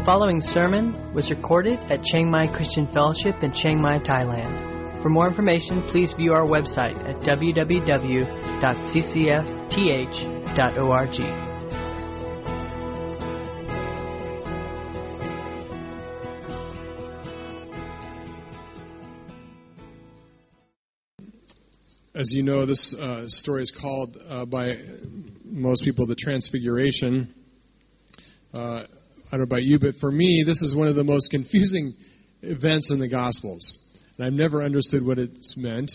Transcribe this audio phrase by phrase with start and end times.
[0.00, 5.02] The following sermon was recorded at Chiang Mai Christian Fellowship in Chiang Mai, Thailand.
[5.02, 7.60] For more information, please view our website at www.ccfth.org.
[22.14, 24.76] As you know, this uh, story is called uh, by
[25.44, 27.34] most people the Transfiguration.
[28.54, 28.84] Uh,
[29.32, 31.94] I don't know about you, but for me, this is one of the most confusing
[32.42, 33.78] events in the Gospels.
[34.18, 35.88] And I've never understood what it's meant.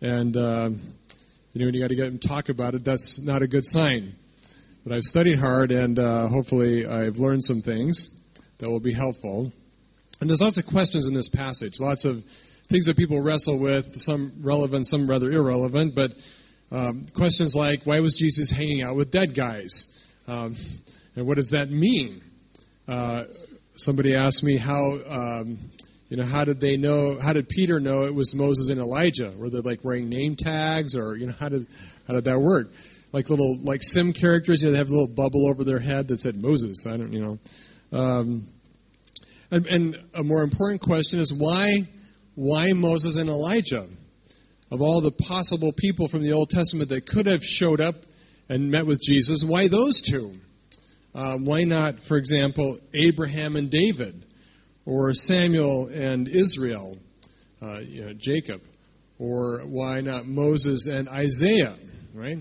[0.00, 3.42] And, uh, you know, when you got to get and talk about it, that's not
[3.42, 4.14] a good sign.
[4.84, 8.10] But I've studied hard, and uh, hopefully I've learned some things
[8.60, 9.50] that will be helpful.
[10.20, 12.18] And there's lots of questions in this passage, lots of
[12.70, 16.12] things that people wrestle with, some relevant, some rather irrelevant, but
[16.70, 19.84] um, questions like why was Jesus hanging out with dead guys?
[20.28, 20.54] Um,
[21.16, 22.22] and what does that mean?
[22.88, 23.24] Uh,
[23.76, 25.70] somebody asked me how, um,
[26.08, 27.18] you know, how did they know?
[27.20, 29.34] How did Peter know it was Moses and Elijah?
[29.38, 31.66] Were they like wearing name tags, or you know, how did
[32.06, 32.68] how did that work?
[33.12, 36.08] Like little like sim characters, you know, they have a little bubble over their head
[36.08, 36.86] that said Moses.
[36.88, 37.98] I don't, you know.
[37.98, 38.48] Um,
[39.50, 41.68] and, and a more important question is why
[42.34, 43.86] why Moses and Elijah?
[44.70, 47.94] Of all the possible people from the Old Testament that could have showed up
[48.50, 50.32] and met with Jesus, why those two?
[51.18, 54.24] Uh, why not, for example, Abraham and David,
[54.86, 56.96] or Samuel and Israel,
[57.60, 58.60] uh, you know, Jacob,
[59.18, 61.76] or why not Moses and Isaiah?
[62.14, 62.38] Right?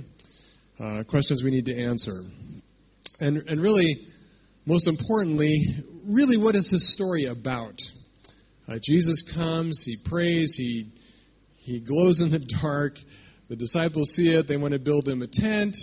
[0.80, 2.22] Uh, questions we need to answer.
[3.20, 4.08] And and really,
[4.68, 5.58] most importantly,
[6.08, 7.74] really, what is this story about?
[8.68, 10.92] Uh, Jesus comes, he prays, he,
[11.56, 12.94] he glows in the dark.
[13.50, 15.76] The disciples see it, they want to build him a tent,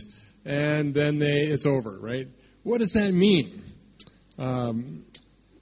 [0.45, 2.29] and then they, it's over, right?
[2.65, 3.63] What does that mean?
[4.39, 5.05] Um,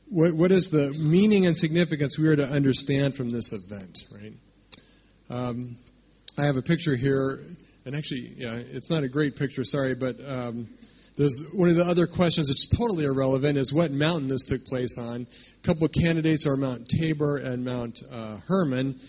[0.09, 4.33] what, what is the meaning and significance we are to understand from this event, right?
[5.29, 5.77] Um,
[6.39, 7.41] I have a picture here,
[7.85, 10.69] and actually, yeah, it's not a great picture, sorry, but um,
[11.19, 14.97] there's one of the other questions that's totally irrelevant is what mountain this took place
[15.01, 15.27] on.
[15.61, 19.01] A couple of candidates are Mount Tabor and Mount uh, Hermon.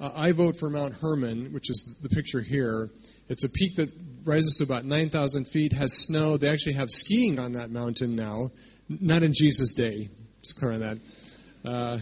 [0.00, 2.88] Uh, I vote for Mount Hermon, which is the picture here.
[3.28, 3.90] It's a peak that
[4.26, 6.36] rises to about 9,000 feet, has snow.
[6.36, 8.50] They actually have skiing on that mountain now,
[8.88, 10.08] not in Jesus' day.
[10.42, 11.68] Just clear on that.
[11.68, 11.98] Uh,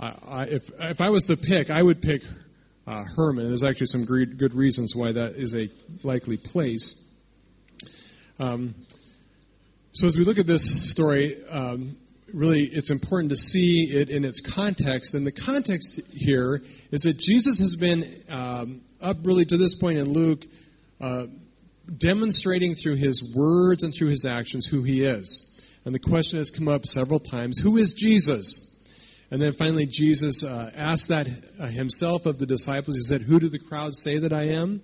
[0.00, 2.22] I, if, if I was to pick, I would pick
[2.86, 3.48] uh, Hermon.
[3.48, 5.68] There's actually some good reasons why that is a
[6.06, 6.94] likely place.
[8.38, 8.74] Um,
[9.92, 11.96] so as we look at this story, um,
[12.32, 15.14] really it's important to see it in its context.
[15.14, 19.98] And the context here is that Jesus has been um, up really to this point
[19.98, 20.40] in Luke,
[21.00, 21.26] uh,
[21.98, 25.46] demonstrating through his words and through his actions who he is.
[25.84, 28.70] And the question has come up several times who is Jesus?
[29.30, 31.26] And then finally, Jesus uh, asked that
[31.60, 32.96] uh, himself of the disciples.
[32.96, 34.82] He said, Who do the crowds say that I am?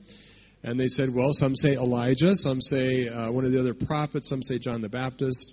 [0.62, 4.28] And they said, well, some say Elijah, some say uh, one of the other prophets,
[4.28, 5.52] some say John the Baptist.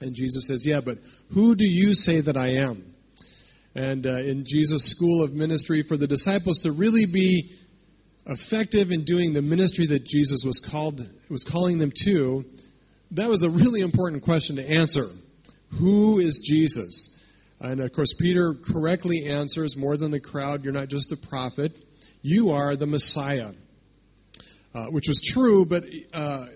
[0.00, 0.98] And Jesus says, yeah, but
[1.34, 2.94] who do you say that I am?
[3.74, 7.56] And uh, in Jesus' school of ministry, for the disciples to really be
[8.30, 12.44] effective in doing the ministry that Jesus was called was calling them to,
[13.12, 15.08] that was a really important question to answer.
[15.78, 17.10] Who is Jesus?
[17.60, 21.72] And of course, Peter correctly answers more than the crowd, you're not just a prophet,
[22.22, 23.52] you are the Messiah
[24.74, 26.46] uh, which was true, but uh,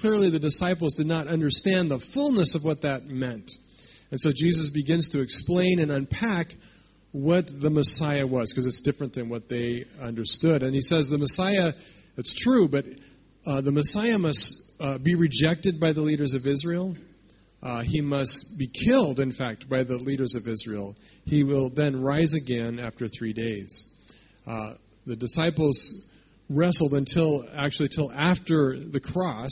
[0.00, 3.50] clearly the disciples did not understand the fullness of what that meant.
[4.10, 6.48] And so Jesus begins to explain and unpack
[7.12, 10.62] what the Messiah was, because it's different than what they understood.
[10.62, 11.72] And he says the Messiah,
[12.16, 12.84] it's true, but
[13.46, 16.96] uh, the Messiah must uh, be rejected by the leaders of Israel.
[17.62, 20.96] Uh, he must be killed, in fact, by the leaders of Israel.
[21.24, 23.84] He will then rise again after three days.
[24.46, 24.74] Uh,
[25.06, 26.06] the disciples
[26.48, 29.50] wrestled until actually till after the cross,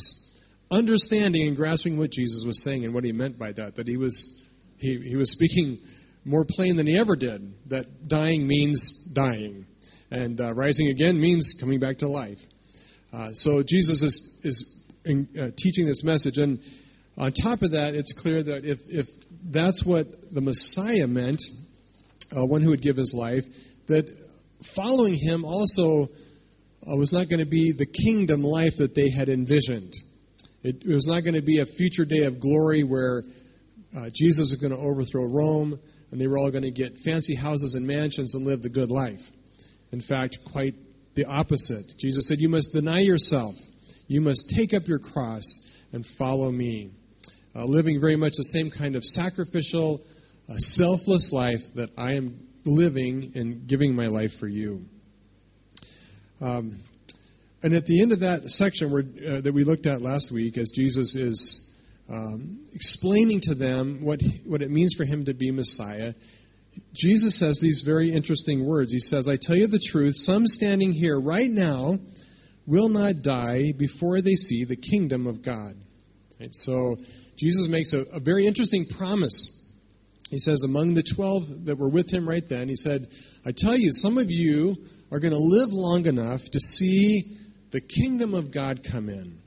[0.70, 3.76] understanding and grasping what Jesus was saying and what he meant by that.
[3.76, 4.34] That he was
[4.78, 5.78] he, he was speaking
[6.25, 7.52] more plain than he ever did.
[7.69, 9.67] That dying means dying,
[10.11, 12.38] and uh, rising again means coming back to life.
[13.12, 16.58] Uh, so Jesus is is in, uh, teaching this message, and
[17.17, 19.06] on top of that, it's clear that if if
[19.52, 21.40] that's what the Messiah meant,
[22.37, 23.44] uh, one who would give his life,
[23.88, 24.05] that
[24.76, 26.08] following him also
[26.87, 29.93] uh, was not going to be the kingdom life that they had envisioned.
[30.62, 33.23] It, it was not going to be a future day of glory where
[33.96, 37.34] uh, Jesus was going to overthrow Rome and they were all going to get fancy
[37.36, 39.20] houses and mansions and live the good life.
[39.92, 40.74] In fact, quite
[41.14, 41.86] the opposite.
[41.98, 43.54] Jesus said, You must deny yourself,
[44.06, 45.44] you must take up your cross
[45.92, 46.92] and follow me.
[47.54, 50.00] uh, living very much the same kind of sacrificial,
[50.48, 54.82] uh, selfless life that I am living and giving my life for you.
[56.40, 56.82] Um,
[57.62, 60.56] and at the end of that section where, uh, that we looked at last week,
[60.56, 61.60] as Jesus is
[62.10, 66.12] um, explaining to them what, what it means for him to be Messiah,
[66.94, 68.92] Jesus says these very interesting words.
[68.92, 71.98] He says, I tell you the truth, some standing here right now
[72.66, 75.74] will not die before they see the kingdom of God.
[76.38, 76.50] Right?
[76.52, 76.96] So
[77.36, 79.56] Jesus makes a, a very interesting promise.
[80.30, 83.08] He says, among the 12 that were with him right then, he said,
[83.44, 84.76] I tell you, some of you
[85.10, 87.36] are going to live long enough to see
[87.72, 89.40] the kingdom of God come in.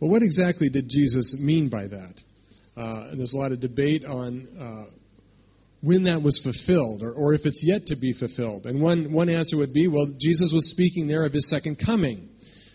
[0.00, 2.14] Well, what exactly did Jesus mean by that?
[2.76, 4.90] Uh, and there's a lot of debate on uh,
[5.82, 8.66] when that was fulfilled or, or if it's yet to be fulfilled.
[8.66, 12.28] And one, one answer would be well, Jesus was speaking there of his second coming,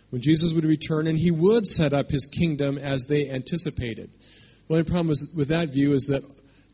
[0.09, 4.09] when Jesus would return and he would set up his kingdom as they anticipated.
[4.67, 6.21] The only problem with that view is that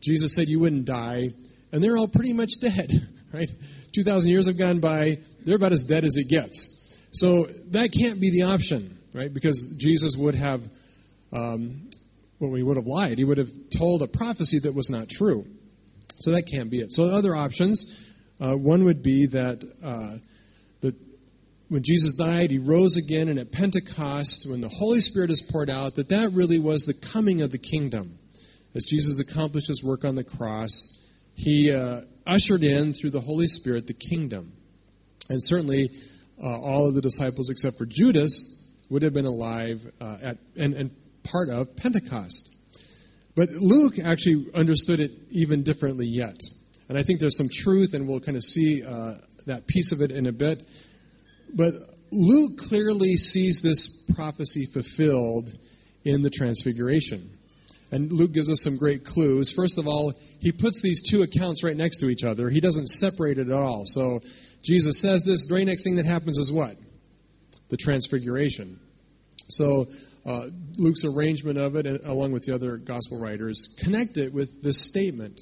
[0.02, 1.28] Jesus said you wouldn't die,
[1.72, 2.90] and they're all pretty much dead,
[3.32, 3.48] right?
[3.94, 6.68] 2,000 years have gone by, they're about as dead as it gets.
[7.12, 9.32] So that can't be the option, right?
[9.32, 10.60] Because Jesus would have,
[11.32, 11.90] um,
[12.38, 13.18] well, he would have lied.
[13.18, 15.44] He would have told a prophecy that was not true.
[16.20, 16.90] So that can't be it.
[16.90, 17.84] So other options,
[18.40, 20.18] uh, one would be that uh,
[20.82, 20.94] that
[21.68, 25.70] when Jesus died, he rose again, and at Pentecost, when the Holy Spirit is poured
[25.70, 28.18] out, that that really was the coming of the kingdom.
[28.74, 30.70] As Jesus accomplished his work on the cross,
[31.34, 34.52] he uh, ushered in through the Holy Spirit the kingdom.
[35.28, 35.90] And certainly,
[36.42, 38.56] uh, all of the disciples except for Judas
[38.90, 40.90] would have been alive uh, at and, and
[41.24, 42.48] part of Pentecost.
[43.36, 46.36] But Luke actually understood it even differently yet.
[46.88, 49.14] And I think there's some truth, and we'll kind of see uh,
[49.46, 50.62] that piece of it in a bit.
[51.54, 51.74] But
[52.10, 55.48] Luke clearly sees this prophecy fulfilled
[56.04, 57.30] in the Transfiguration.
[57.92, 59.52] And Luke gives us some great clues.
[59.56, 62.50] First of all, he puts these two accounts right next to each other.
[62.50, 63.82] He doesn't separate it at all.
[63.84, 64.20] So
[64.62, 65.44] Jesus says this.
[65.46, 66.76] The very next thing that happens is what?
[67.70, 68.78] The Transfiguration.
[69.48, 69.86] So
[70.26, 70.46] uh,
[70.76, 75.40] Luke's arrangement of it, along with the other gospel writers, connect it with this statement.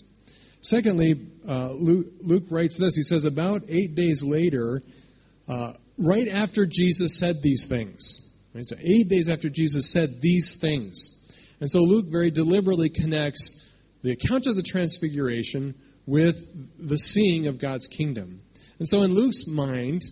[0.62, 1.14] Secondly,
[1.48, 2.94] uh, Luke, Luke, writes this.
[2.94, 4.82] He says, About eight days later,
[5.48, 8.20] uh, right after Jesus said these things,
[8.54, 11.14] right, so eight days after Jesus said these things.
[11.60, 13.56] And so Luke very deliberately connects
[14.02, 15.74] the account of the Transfiguration
[16.06, 16.36] with
[16.78, 18.40] the seeing of God's kingdom.
[18.78, 20.02] And so in Luke's mind,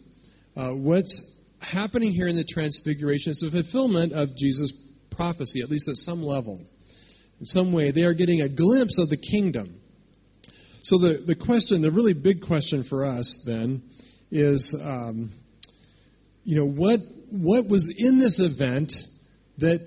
[0.57, 1.21] uh, what's
[1.67, 4.73] happening here in the Transfiguration is a fulfillment of Jesus'
[5.11, 6.61] prophecy, at least at some level.
[7.41, 9.81] In some way, they are getting a glimpse of the kingdom.
[10.83, 13.83] So the, the question, the really big question for us then,
[14.31, 15.33] is, um,
[16.45, 18.93] you know, what what was in this event
[19.59, 19.81] that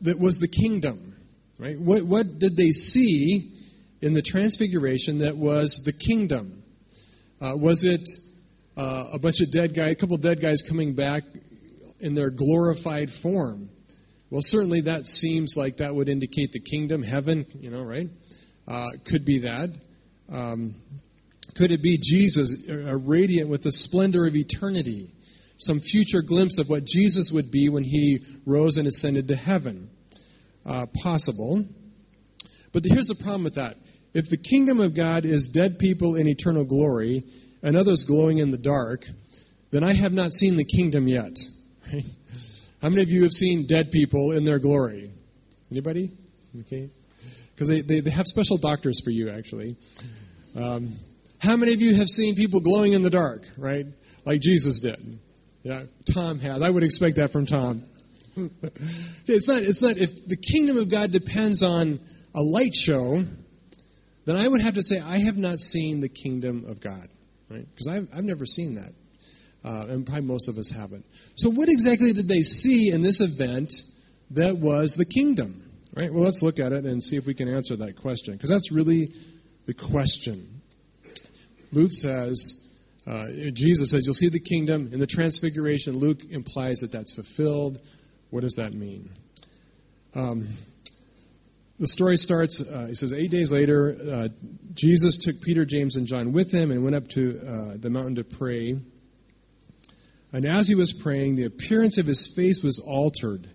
[0.00, 1.14] that was the kingdom,
[1.58, 1.78] right?
[1.78, 3.54] What what did they see
[4.00, 6.64] in the Transfiguration that was the kingdom?
[7.40, 8.08] Uh, was it
[8.76, 11.22] uh, a bunch of dead guys, a couple of dead guys coming back
[12.00, 13.68] in their glorified form.
[14.30, 18.08] Well, certainly that seems like that would indicate the kingdom, heaven, you know, right?
[18.66, 19.68] Uh, could be that.
[20.32, 20.74] Um,
[21.56, 25.12] could it be Jesus, uh, radiant with the splendor of eternity?
[25.58, 29.90] Some future glimpse of what Jesus would be when he rose and ascended to heaven?
[30.64, 31.64] Uh, possible.
[32.72, 33.76] But here's the problem with that.
[34.14, 37.24] If the kingdom of God is dead people in eternal glory,
[37.62, 39.02] and others glowing in the dark,
[39.70, 41.32] then I have not seen the kingdom yet.
[42.82, 45.12] How many of you have seen dead people in their glory?
[45.70, 46.12] Anybody?
[46.62, 46.90] Okay.
[47.54, 49.76] Because they, they, they, have special doctors for you, actually.
[50.56, 50.98] Um,
[51.38, 53.86] how many of you have seen people glowing in the dark, right?
[54.26, 55.18] Like Jesus did.
[55.62, 56.60] Yeah, Tom has.
[56.60, 57.84] I would expect that from Tom.
[58.36, 59.62] it's not.
[59.62, 59.96] It's not.
[59.96, 62.00] If the kingdom of God depends on
[62.34, 63.22] a light show,
[64.26, 67.08] then I would have to say I have not seen the kingdom of God
[67.52, 67.66] right?
[67.70, 68.92] Because I've, I've never seen that.
[69.68, 71.04] Uh, and probably most of us haven't.
[71.36, 73.72] So, what exactly did they see in this event
[74.32, 75.70] that was the kingdom?
[75.94, 76.12] Right?
[76.12, 78.72] Well, let's look at it and see if we can answer that question, because that's
[78.72, 79.12] really
[79.66, 80.62] the question.
[81.70, 82.60] Luke says,
[83.06, 85.96] uh, Jesus says, You'll see the kingdom in the transfiguration.
[85.96, 87.78] Luke implies that that's fulfilled.
[88.30, 89.10] What does that mean?
[90.14, 90.58] Um,
[91.82, 94.28] the story starts, uh, he says, eight days later, uh,
[94.72, 98.14] Jesus took Peter, James, and John with him and went up to uh, the mountain
[98.14, 98.76] to pray.
[100.32, 103.48] And as he was praying, the appearance of his face was altered,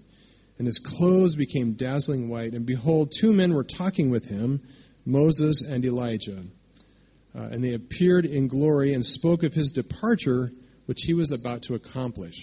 [0.58, 2.52] and his clothes became dazzling white.
[2.52, 4.60] And behold, two men were talking with him,
[5.06, 6.44] Moses and Elijah.
[7.34, 10.50] Uh, and they appeared in glory and spoke of his departure,
[10.86, 12.36] which he was about to accomplish.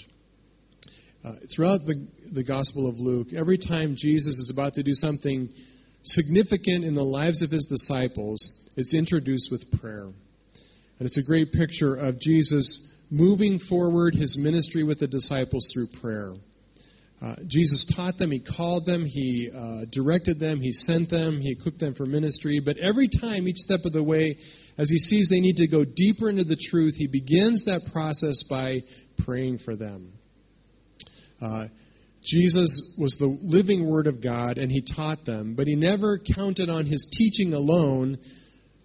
[1.23, 5.51] Uh, throughout the, the Gospel of Luke, every time Jesus is about to do something
[6.05, 10.07] significant in the lives of his disciples, it's introduced with prayer.
[10.99, 15.89] And it's a great picture of Jesus moving forward his ministry with the disciples through
[16.01, 16.35] prayer.
[17.23, 21.53] Uh, Jesus taught them, He called them, He uh, directed them, He sent them, He
[21.53, 22.61] equipped them for ministry.
[22.63, 24.37] But every time, each step of the way,
[24.77, 28.43] as He sees they need to go deeper into the truth, He begins that process
[28.51, 28.81] by
[29.25, 30.13] praying for them.
[31.41, 31.67] Uh,
[32.25, 36.71] Jesus was the living Word of God, and He taught them, but He never counted
[36.71, 38.19] on His teaching alone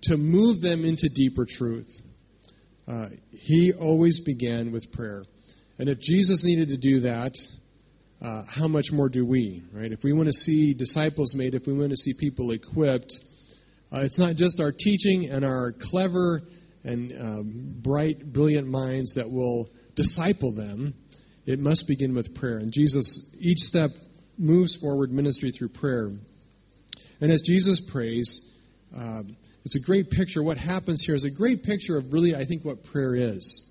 [0.04, 1.88] to move them into deeper truth.
[2.88, 5.24] Uh, he always began with prayer.
[5.78, 7.32] And if Jesus needed to do that,
[8.22, 9.92] uh, how much more do we, right?
[9.92, 13.14] If we want to see disciples made, if we want to see people equipped,
[13.92, 16.42] uh, it's not just our teaching and our clever
[16.84, 20.94] and um, bright, brilliant minds that will disciple them.
[21.50, 22.60] It must begin with prayer.
[22.60, 23.90] And Jesus, each step
[24.38, 26.12] moves forward ministry through prayer.
[27.22, 28.42] And as Jesus prays,
[28.96, 29.24] uh,
[29.66, 30.44] it's a great picture.
[30.44, 33.64] What happens here is a great picture of really, I think, what prayer is.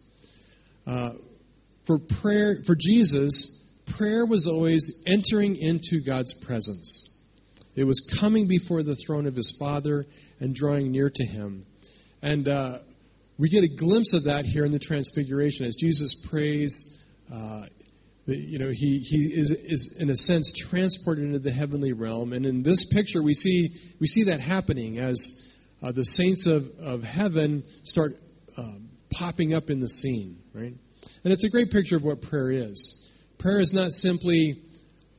[0.88, 1.10] Uh,
[1.86, 3.48] for prayer, for Jesus,
[3.96, 7.08] prayer was always entering into God's presence.
[7.76, 10.04] It was coming before the throne of his Father
[10.40, 11.64] and drawing near to him.
[12.22, 12.78] And uh,
[13.38, 16.96] we get a glimpse of that here in the Transfiguration as Jesus prays.
[17.32, 17.66] Uh,
[18.26, 22.32] the, you know, he, he is, is, in a sense, transported into the heavenly realm.
[22.32, 23.70] And in this picture, we see,
[24.00, 25.18] we see that happening as
[25.82, 28.12] uh, the saints of, of heaven start
[28.56, 30.74] um, popping up in the scene, right?
[31.24, 32.96] And it's a great picture of what prayer is.
[33.38, 34.62] Prayer is not simply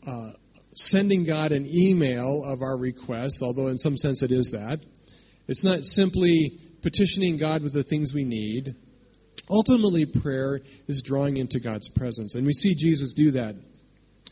[0.05, 0.31] uh,
[0.75, 4.79] sending God an email of our requests, although in some sense it is that.
[5.47, 8.75] It's not simply petitioning God with the things we need.
[9.49, 12.35] Ultimately, prayer is drawing into God's presence.
[12.35, 13.55] And we see Jesus do that,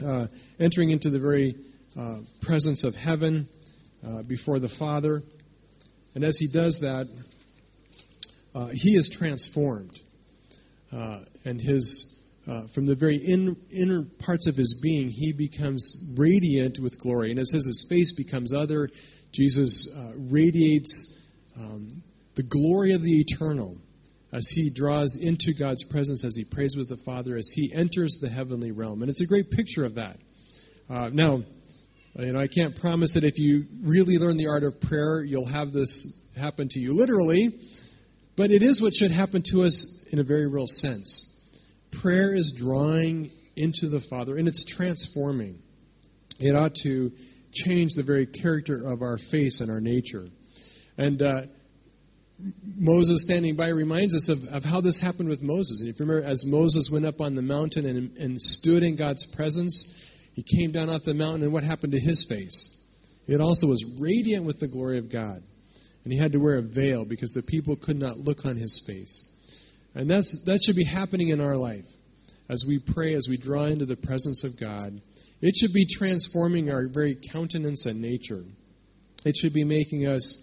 [0.05, 0.27] uh,
[0.59, 1.55] entering into the very
[1.97, 3.49] uh, presence of heaven
[4.05, 5.23] uh, before the Father.
[6.13, 7.07] And as he does that,
[8.53, 9.99] uh, he is transformed.
[10.91, 12.13] Uh, and his
[12.47, 17.31] uh, from the very in, inner parts of his being, he becomes radiant with glory.
[17.31, 18.87] And it says his face becomes other.
[19.33, 19.89] Jesus
[20.31, 21.13] radiates
[21.57, 22.01] um,
[22.35, 23.77] the glory of the eternal
[24.37, 28.19] as he draws into God's presence, as he prays with the Father, as he enters
[28.21, 29.01] the heavenly realm.
[29.01, 30.17] And it's a great picture of that.
[30.87, 31.41] Uh, now,
[32.19, 35.47] you know, I can't promise that if you really learn the art of prayer, you'll
[35.47, 37.49] have this happen to you literally,
[38.35, 41.27] but it is what should happen to us in a very real sense.
[42.03, 45.57] Prayer is drawing into the Father, and it's transforming.
[46.39, 47.11] It ought to
[47.53, 50.27] change the very character of our face and our nature.
[50.99, 51.41] And uh,
[52.39, 55.79] Moses standing by reminds us of, of how this happened with Moses.
[55.79, 58.95] And if you remember, as Moses went up on the mountain and, and stood in
[58.95, 59.87] God's presence,
[60.33, 62.71] he came down off the mountain, and what happened to his face?
[63.27, 65.41] It also was radiant with the glory of God.
[66.03, 68.81] And he had to wear a veil because the people could not look on his
[68.85, 69.25] face.
[69.95, 71.85] And that's, that should be happening in our life.
[72.49, 75.01] As we pray, as we draw into the presence of God,
[75.41, 78.43] it should be transforming our very countenance and nature.
[79.25, 80.37] It should be making us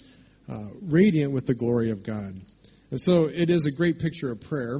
[0.48, 2.40] uh, radiant with the glory of God.
[2.90, 4.78] And so it is a great picture of prayer.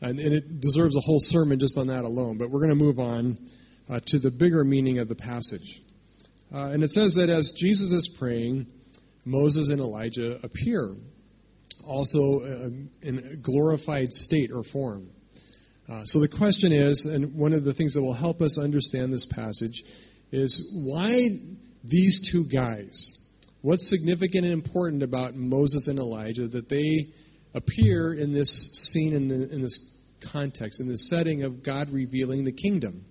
[0.00, 2.38] And, and it deserves a whole sermon just on that alone.
[2.38, 3.38] But we're going to move on
[3.88, 5.80] uh, to the bigger meaning of the passage.
[6.54, 8.66] Uh, and it says that as Jesus is praying,
[9.24, 10.94] Moses and Elijah appear
[11.84, 12.40] also
[13.02, 15.08] in a glorified state or form.
[15.88, 19.12] Uh, so the question is, and one of the things that will help us understand
[19.12, 19.84] this passage
[20.32, 21.28] is why
[21.84, 23.18] these two guys?
[23.62, 27.08] What's significant and important about Moses and Elijah that they
[27.54, 28.48] appear in this
[28.92, 29.78] scene, in, the, in this
[30.32, 33.04] context, in the setting of God revealing the kingdom?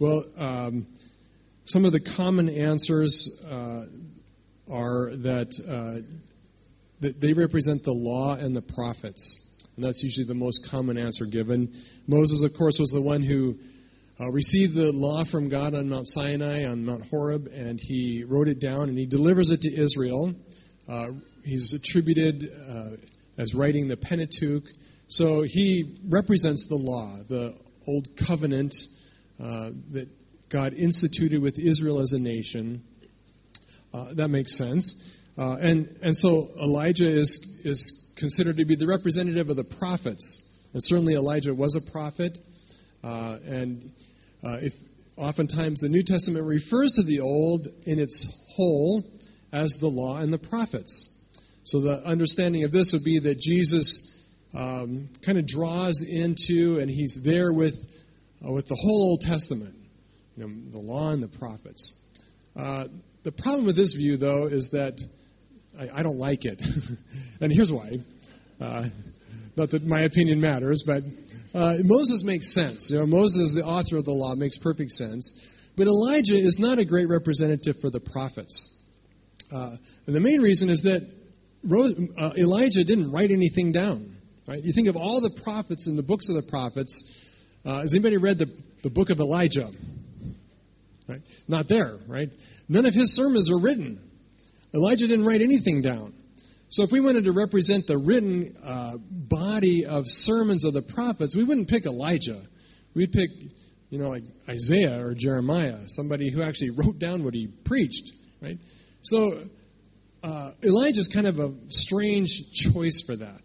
[0.00, 0.86] Well, um,
[1.66, 3.84] some of the common answers uh,
[4.70, 9.38] are that uh, they represent the law and the prophets.
[9.76, 11.72] And that's usually the most common answer given.
[12.06, 13.54] Moses, of course, was the one who
[14.20, 18.48] uh, received the law from God on Mount Sinai, on Mount Horeb, and he wrote
[18.48, 20.32] it down and he delivers it to Israel.
[20.88, 21.06] Uh,
[21.42, 24.64] he's attributed uh, as writing the Pentateuch.
[25.08, 27.56] So he represents the law, the
[27.86, 28.74] old covenant
[29.40, 30.08] uh, that
[30.50, 32.84] God instituted with Israel as a nation.
[33.92, 34.94] Uh, that makes sense.
[35.36, 40.42] Uh, and, and so Elijah is, is considered to be the representative of the prophets.
[40.72, 42.38] And certainly Elijah was a prophet.
[43.04, 43.90] Uh, and
[44.42, 44.72] uh, if,
[45.16, 49.04] oftentimes the New Testament refers to the Old in its whole
[49.52, 51.08] as the law and the prophets.
[51.64, 54.08] So the understanding of this would be that Jesus
[54.54, 57.74] um, kind of draws into and he's there with
[58.46, 59.74] uh, with the whole Old Testament,
[60.36, 61.92] you know, the law and the prophets.
[62.56, 62.86] Uh,
[63.24, 65.00] the problem with this view, though, is that
[65.78, 66.60] I, I don't like it.
[67.40, 67.98] and here's why.
[68.60, 68.88] Uh,
[69.56, 71.02] not that my opinion matters, but
[71.54, 72.88] uh, Moses makes sense.
[72.90, 75.32] You know, Moses, the author of the law, makes perfect sense.
[75.76, 78.76] But Elijah is not a great representative for the prophets.
[79.52, 81.02] Uh, and the main reason is that
[82.18, 84.16] uh, Elijah didn't write anything down.
[84.46, 84.62] Right?
[84.62, 87.02] You think of all the prophets in the books of the prophets.
[87.64, 88.46] Uh, has anybody read the,
[88.82, 89.70] the book of Elijah?
[91.08, 91.22] Right?
[91.48, 92.28] Not there, right?
[92.68, 94.00] None of his sermons are written.
[94.74, 96.14] Elijah didn't write anything down.
[96.74, 101.36] So if we wanted to represent the written uh, body of sermons of the prophets,
[101.36, 102.42] we wouldn't pick Elijah.
[102.96, 103.30] We'd pick,
[103.90, 108.10] you know, like Isaiah or Jeremiah, somebody who actually wrote down what he preached,
[108.42, 108.58] right?
[109.02, 109.44] So
[110.24, 112.28] uh, Elijah is kind of a strange
[112.72, 113.38] choice for that.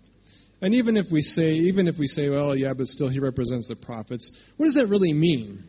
[0.64, 3.68] And even if we say, even if we say, well, yeah, but still he represents
[3.68, 5.66] the prophets, what does that really mean?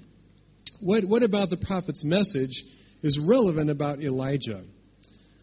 [0.81, 2.65] What, what about the prophet's message
[3.03, 4.63] is relevant about Elijah?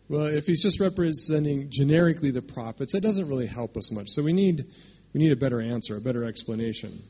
[0.10, 4.06] Well, if he's just representing generically the prophets, that doesn't really help us much.
[4.08, 4.66] So we need,
[5.14, 7.04] we need a better answer, a better explanation.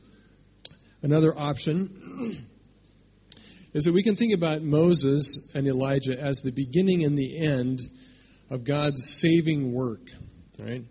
[1.02, 2.48] Another option
[3.74, 7.80] is that we can think about Moses and Elijah as the beginning and the end
[8.50, 10.00] of God's saving work,
[10.58, 10.82] right?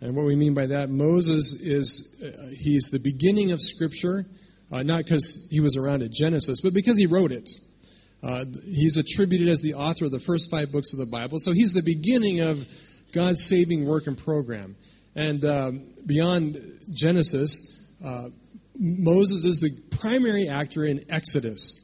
[0.00, 4.26] And what we mean by that, Moses is uh, he's the beginning of Scripture,
[4.72, 7.48] uh, not because he was around at Genesis, but because he wrote it.
[8.26, 11.38] Uh, he's attributed as the author of the first five books of the Bible.
[11.38, 12.56] So he's the beginning of
[13.14, 14.74] God's saving work and program.
[15.14, 16.56] And um, beyond
[16.92, 17.72] Genesis,
[18.04, 18.28] uh,
[18.76, 21.80] Moses is the primary actor in Exodus.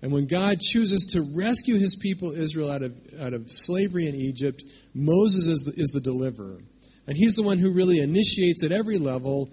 [0.00, 4.14] And when God chooses to rescue his people Israel out of, out of slavery in
[4.14, 4.62] Egypt,
[4.94, 6.58] Moses is the, is the deliverer.
[7.06, 9.50] And he's the one who really initiates at every level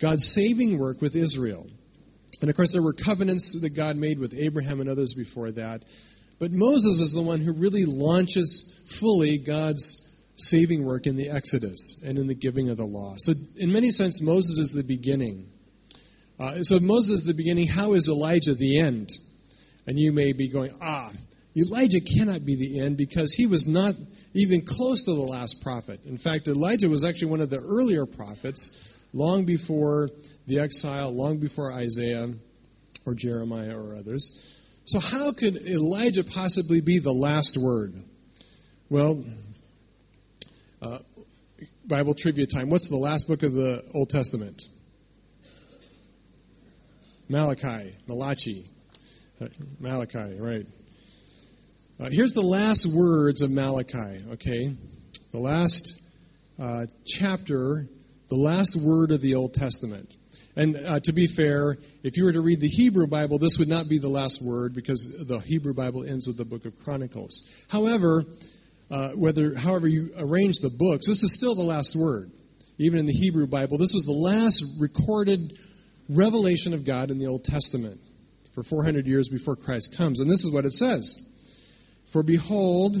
[0.00, 1.66] God's saving work with Israel.
[2.40, 5.82] And of course, there were covenants that God made with Abraham and others before that.
[6.38, 10.02] But Moses is the one who really launches fully God's
[10.36, 13.14] saving work in the Exodus and in the giving of the law.
[13.18, 15.46] So, in many sense, Moses is the beginning.
[16.38, 19.10] Uh, so, Moses is the beginning, how is Elijah the end?
[19.86, 21.12] And you may be going, ah,
[21.56, 23.94] Elijah cannot be the end because he was not
[24.34, 26.00] even close to the last prophet.
[26.04, 28.70] In fact, Elijah was actually one of the earlier prophets,
[29.14, 30.08] long before
[30.46, 32.26] the exile, long before Isaiah
[33.06, 34.30] or Jeremiah or others.
[34.86, 37.94] So, how could Elijah possibly be the last word?
[38.90, 39.24] Well,
[40.82, 40.98] uh,
[41.88, 42.68] Bible trivia time.
[42.68, 44.60] What's the last book of the Old Testament?
[47.28, 48.66] Malachi, Malachi.
[49.40, 49.46] Uh,
[49.80, 50.66] Malachi, right.
[51.98, 54.76] Uh, here's the last words of Malachi, okay?
[55.32, 55.94] The last
[56.62, 56.86] uh,
[57.18, 57.86] chapter,
[58.34, 60.12] the last word of the Old Testament.
[60.56, 63.68] And uh, to be fair, if you were to read the Hebrew Bible, this would
[63.68, 67.42] not be the last word because the Hebrew Bible ends with the book of Chronicles.
[67.68, 68.24] However,
[68.90, 72.30] uh, whether however you arrange the books, this is still the last word.
[72.78, 75.56] Even in the Hebrew Bible, this was the last recorded
[76.08, 78.00] revelation of God in the Old Testament
[78.52, 80.20] for 400 years before Christ comes.
[80.20, 81.18] And this is what it says
[82.12, 82.96] For behold,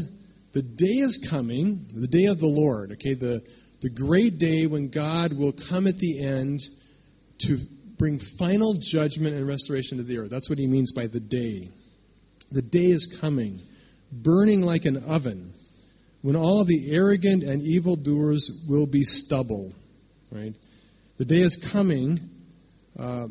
[0.52, 3.42] the day is coming, the day of the Lord, okay, the,
[3.84, 6.58] the great day when God will come at the end
[7.40, 7.58] to
[7.98, 10.30] bring final judgment and restoration to the earth.
[10.30, 11.70] That's what he means by the day.
[12.50, 13.60] The day is coming,
[14.10, 15.52] burning like an oven,
[16.22, 19.74] when all the arrogant and evildoers will be stubble.
[20.32, 20.54] Right?
[21.18, 22.30] The day is coming.
[22.98, 23.26] Uh,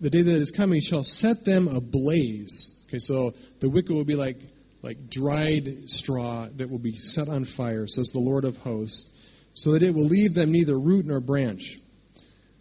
[0.00, 2.70] the day that is coming shall set them ablaze.
[2.88, 4.38] Okay, so the wicked will be like
[4.82, 9.06] like dried straw that will be set on fire, says the Lord of hosts,
[9.54, 11.62] so that it will leave them neither root nor branch.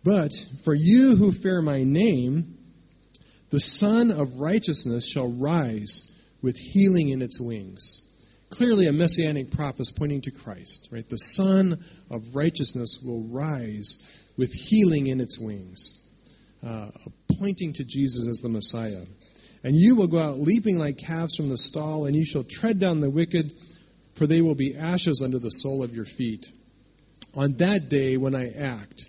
[0.03, 0.31] But
[0.63, 2.57] for you who fear my name,
[3.51, 6.03] the Sun of righteousness shall rise
[6.41, 7.99] with healing in its wings.
[8.51, 11.07] Clearly, a messianic prophecy pointing to Christ, right?
[11.07, 13.97] The Sun of righteousness will rise
[14.37, 15.99] with healing in its wings,
[16.65, 16.89] uh,
[17.39, 19.03] pointing to Jesus as the Messiah.
[19.63, 22.79] And you will go out leaping like calves from the stall, and you shall tread
[22.79, 23.51] down the wicked,
[24.17, 26.45] for they will be ashes under the sole of your feet.
[27.33, 29.01] On that day, when I act,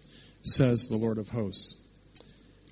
[0.45, 1.77] says the Lord of hosts.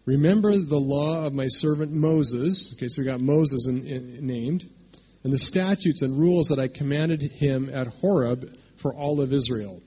[0.07, 2.75] Remember the law of my servant Moses.
[2.77, 4.65] Okay, so we got Moses in, in, named.
[5.23, 8.45] And the statutes and rules that I commanded him at Horeb
[8.81, 9.81] for all of Israel.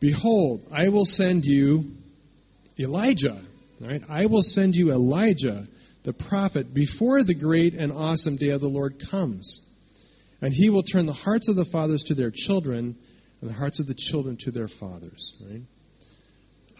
[0.00, 1.84] Behold, I will send you
[2.78, 3.42] Elijah.
[3.80, 4.00] Right?
[4.08, 5.64] I will send you Elijah,
[6.04, 9.60] the prophet, before the great and awesome day of the Lord comes.
[10.40, 12.96] And he will turn the hearts of the fathers to their children,
[13.40, 15.32] and the hearts of the children to their fathers.
[15.48, 15.62] Right?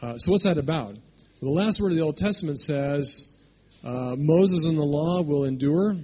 [0.03, 0.95] Uh, so, what's that about?
[1.41, 3.29] The last word of the Old Testament says
[3.85, 5.97] uh, Moses and the law will endure,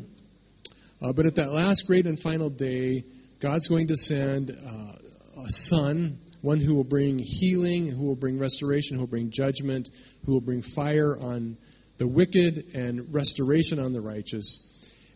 [1.02, 3.04] uh, but at that last great and final day,
[3.42, 8.38] God's going to send uh, a son, one who will bring healing, who will bring
[8.38, 9.88] restoration, who will bring judgment,
[10.24, 11.56] who will bring fire on
[11.98, 14.60] the wicked and restoration on the righteous.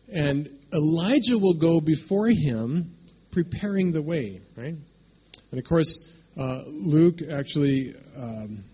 [0.08, 2.94] And Elijah will go before him,
[3.30, 4.74] preparing the way, right?
[5.50, 5.98] And of course,
[6.38, 8.64] uh, Luke actually um,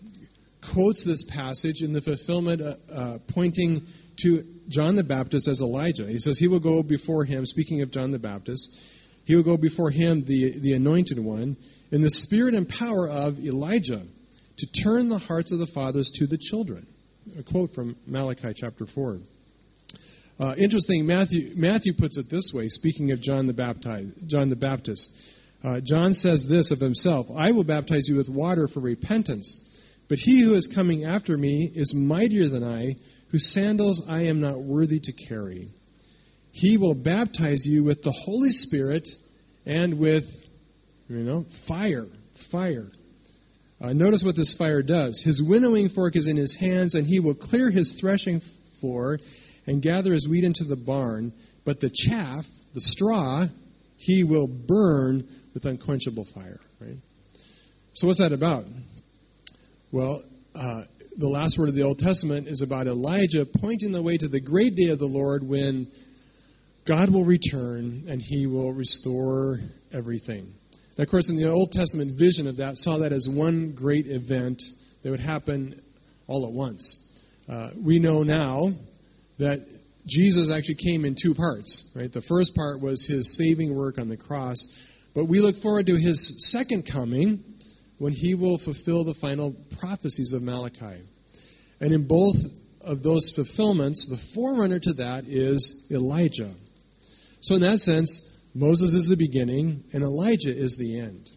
[0.72, 3.86] quotes this passage in the fulfillment, uh, uh, pointing
[4.22, 6.06] to John the Baptist as Elijah.
[6.06, 8.68] He says he will go before him, speaking of John the Baptist,
[9.24, 11.56] he will go before him, the, the anointed one,
[11.90, 14.02] in the spirit and power of Elijah,
[14.58, 16.86] to turn the hearts of the fathers to the children.
[17.38, 19.18] A quote from Malachi chapter 4.
[20.38, 24.12] Uh, interesting, Matthew, Matthew puts it this way, speaking of John the, Baptist.
[24.26, 25.08] John the Baptist.
[25.64, 29.56] Uh, John says this of himself I will baptize you with water for repentance,
[30.08, 32.96] but he who is coming after me is mightier than I,
[33.30, 35.72] whose sandals I am not worthy to carry.
[36.52, 39.08] He will baptize you with the Holy Spirit
[39.64, 40.24] and with,
[41.08, 42.06] you know, fire.
[42.52, 42.88] Fire.
[43.80, 45.20] Uh, notice what this fire does.
[45.24, 48.40] His winnowing fork is in his hands, and he will clear his threshing
[48.80, 49.18] floor
[49.66, 51.32] and gather his wheat into the barn,
[51.64, 53.46] but the chaff, the straw,
[53.96, 56.60] he will burn with unquenchable fire.
[56.80, 56.98] Right?
[57.94, 58.64] So, what's that about?
[59.92, 60.22] Well,
[60.54, 60.82] uh,
[61.16, 64.40] the last word of the Old Testament is about Elijah pointing the way to the
[64.40, 65.90] great day of the Lord when
[66.86, 69.58] God will return and he will restore
[69.92, 70.52] everything.
[70.98, 74.06] Now, of course, in the Old Testament vision of that, saw that as one great
[74.06, 74.60] event
[75.02, 75.80] that would happen
[76.26, 76.96] all at once.
[77.48, 78.72] Uh, we know now
[79.38, 79.66] that
[80.06, 82.12] Jesus actually came in two parts, right?
[82.12, 84.56] The first part was his saving work on the cross,
[85.14, 87.42] but we look forward to his second coming
[87.98, 91.02] when he will fulfill the final prophecies of Malachi.
[91.80, 92.36] And in both
[92.80, 96.54] of those fulfillments, the forerunner to that is Elijah.
[97.40, 98.22] So, in that sense,
[98.54, 101.28] Moses is the beginning and Elijah is the end.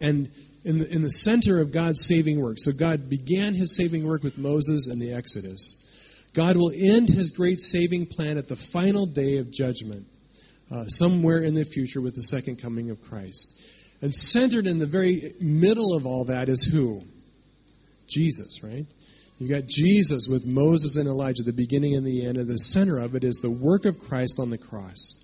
[0.00, 0.30] And
[0.64, 4.22] in the, in the center of God's saving work, so God began his saving work
[4.22, 5.76] with Moses and the Exodus.
[6.34, 10.06] God will end his great saving plan at the final day of judgment,
[10.70, 13.46] uh, somewhere in the future with the second coming of Christ.
[14.00, 17.00] And centered in the very middle of all that is who?
[18.08, 18.86] Jesus, right?
[19.38, 22.98] You got Jesus with Moses and Elijah, the beginning and the end, and the center
[22.98, 25.14] of it is the work of Christ on the cross.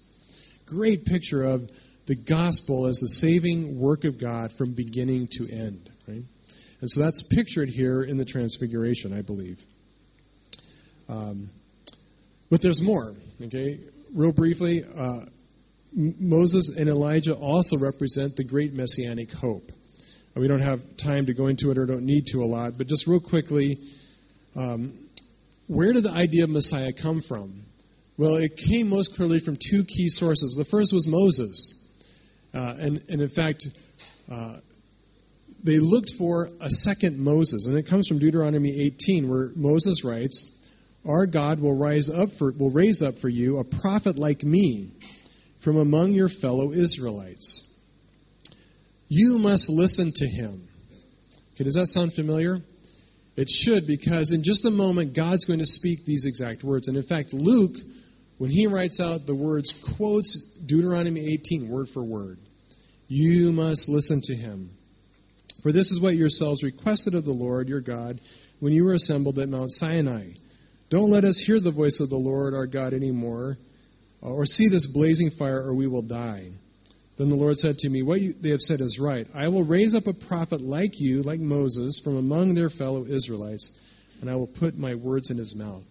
[0.66, 1.62] Great picture of
[2.06, 6.22] the gospel as the saving work of God from beginning to end, right?
[6.80, 9.58] And so that's pictured here in the Transfiguration, I believe.
[11.08, 11.50] Um,
[12.50, 13.14] but there's more.
[13.42, 13.80] Okay,
[14.14, 15.26] real briefly, uh,
[15.92, 19.70] Moses and Elijah also represent the great messianic hope.
[20.36, 22.88] We don't have time to go into it or don't need to a lot, but
[22.88, 23.78] just real quickly,
[24.56, 25.08] um,
[25.68, 27.62] where did the idea of Messiah come from?
[28.18, 30.56] Well, it came most clearly from two key sources.
[30.56, 31.74] The first was Moses.
[32.52, 33.66] Uh, and, and in fact,
[34.30, 34.56] uh,
[35.64, 37.66] they looked for a second Moses.
[37.66, 40.48] And it comes from Deuteronomy 18, where Moses writes,
[41.06, 44.92] our God will rise up for will raise up for you a prophet like me
[45.62, 47.62] from among your fellow Israelites.
[49.08, 50.68] You must listen to him.
[51.54, 52.56] Okay, does that sound familiar?
[53.36, 56.88] It should, because in just a moment, God's going to speak these exact words.
[56.88, 57.76] And in fact, Luke,
[58.38, 62.38] when he writes out the words, quotes Deuteronomy 18 word for word.
[63.08, 64.70] You must listen to him.
[65.62, 68.20] For this is what yourselves requested of the Lord your God
[68.60, 70.32] when you were assembled at Mount Sinai.
[70.90, 73.56] Don't let us hear the voice of the Lord our God anymore,
[74.22, 76.50] uh, or see this blazing fire, or we will die.
[77.16, 79.26] Then the Lord said to me, What you, they have said is right.
[79.34, 83.70] I will raise up a prophet like you, like Moses, from among their fellow Israelites,
[84.20, 85.84] and I will put my words in his mouth.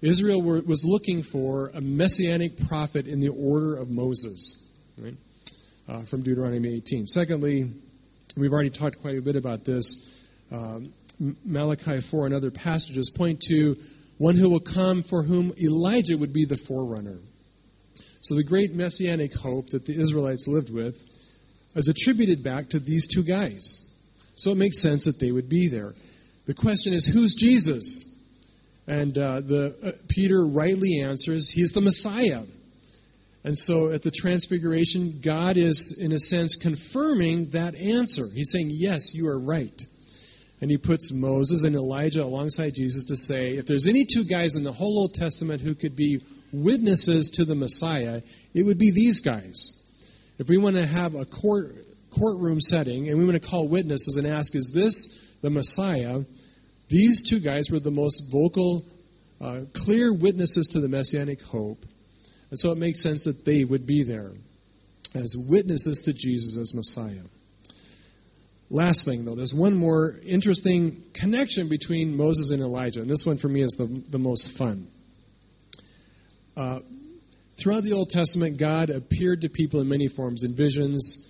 [0.00, 4.56] Israel were, was looking for a messianic prophet in the order of Moses,
[4.96, 5.16] right?
[5.88, 7.06] Uh, from Deuteronomy 18.
[7.06, 7.72] Secondly,
[8.36, 9.96] we've already talked quite a bit about this.
[10.52, 10.92] Um,
[11.44, 13.74] Malachi 4 and other passages point to
[14.18, 17.18] one who will come for whom Elijah would be the forerunner.
[18.22, 20.94] So the great messianic hope that the Israelites lived with
[21.76, 23.78] is attributed back to these two guys.
[24.36, 25.92] So it makes sense that they would be there.
[26.46, 28.06] The question is, who's Jesus?
[28.86, 32.44] And uh, the, uh, Peter rightly answers, he's the Messiah.
[33.44, 38.26] And so at the Transfiguration, God is, in a sense, confirming that answer.
[38.34, 39.80] He's saying, yes, you are right.
[40.60, 44.56] And he puts Moses and Elijah alongside Jesus to say, if there's any two guys
[44.56, 46.20] in the whole Old Testament who could be
[46.52, 48.22] witnesses to the Messiah,
[48.54, 49.72] it would be these guys.
[50.38, 51.74] If we want to have a court,
[52.16, 54.94] courtroom setting and we want to call witnesses and ask, is this
[55.42, 56.20] the Messiah?
[56.88, 58.84] These two guys were the most vocal,
[59.40, 61.78] uh, clear witnesses to the messianic hope.
[62.50, 64.32] And so it makes sense that they would be there
[65.14, 67.22] as witnesses to Jesus as Messiah.
[68.70, 73.38] Last thing, though, there's one more interesting connection between Moses and Elijah, and this one
[73.38, 74.88] for me is the, the most fun.
[76.54, 76.80] Uh,
[77.62, 81.24] throughout the Old Testament, God appeared to people in many forms, in visions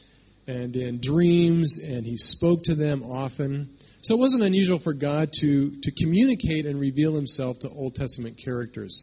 [0.49, 3.71] and in dreams, and He spoke to them often.
[4.03, 8.41] So it wasn't unusual for God to, to communicate and reveal Himself to Old Testament
[8.45, 9.01] characters.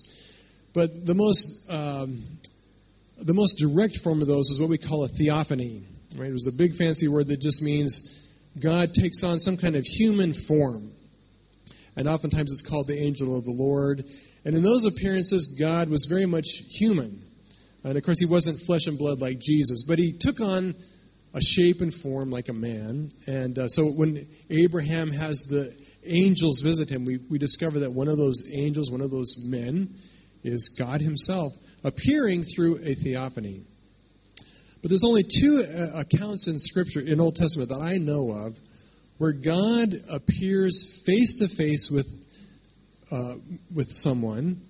[0.73, 2.39] But the most, um,
[3.23, 5.87] the most direct form of those is what we call a theophany.
[6.17, 6.29] Right?
[6.29, 8.09] It was a big fancy word that just means
[8.61, 10.91] God takes on some kind of human form.
[11.95, 14.03] And oftentimes it's called the angel of the Lord.
[14.43, 17.23] And in those appearances, God was very much human.
[17.83, 20.75] And of course, he wasn't flesh and blood like Jesus, but he took on
[21.33, 23.11] a shape and form like a man.
[23.27, 28.07] And uh, so when Abraham has the angels visit him, we, we discover that one
[28.07, 29.95] of those angels, one of those men,
[30.43, 33.63] is God himself appearing through a theophany.
[34.85, 38.53] But there's only two uh, accounts in Scripture, in Old Testament, that I know of,
[39.17, 42.05] where God appears face to face with
[43.09, 43.37] uh,
[43.75, 44.61] with someone,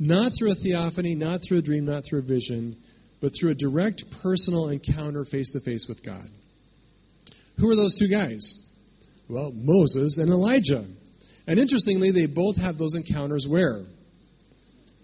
[0.00, 2.76] not through a theophany, not through a dream, not through a vision,
[3.20, 6.28] but through a direct personal encounter face to face with God.
[7.58, 8.58] Who are those two guys?
[9.30, 10.84] Well, Moses and Elijah.
[11.46, 13.84] And interestingly, they both have those encounters where?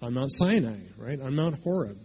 [0.02, 1.20] On Mount Sinai, right?
[1.20, 1.96] On Mount Horeb.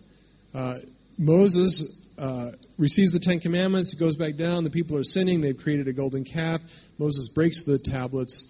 [0.53, 0.75] Uh,
[1.17, 1.83] Moses
[2.17, 4.63] uh, receives the Ten Commandments, goes back down.
[4.63, 5.41] The people are sinning.
[5.41, 6.61] They've created a golden calf.
[6.97, 8.47] Moses breaks the tablets.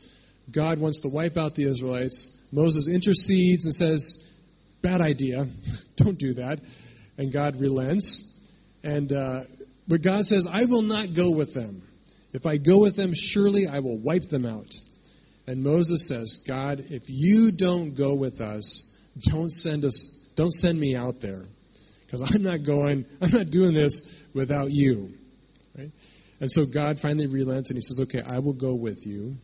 [0.54, 2.28] God wants to wipe out the Israelites.
[2.52, 4.18] Moses intercedes and says,
[4.82, 5.46] Bad idea.
[5.98, 6.60] Don't do that.
[7.18, 8.28] And God relents.
[8.84, 9.44] And uh,
[9.88, 11.84] but God says, I will not go with them.
[12.34, 14.68] If I go with them, surely I will wipe them out.
[15.46, 18.84] And Moses says, God, if you don't go with us,
[19.30, 21.44] don't send us, don't send me out there
[22.14, 24.00] because I'm not going, I'm not doing this
[24.36, 25.10] without you.
[25.76, 25.92] Right?
[26.40, 29.36] And so God finally relents and he says, Okay, I will go with you.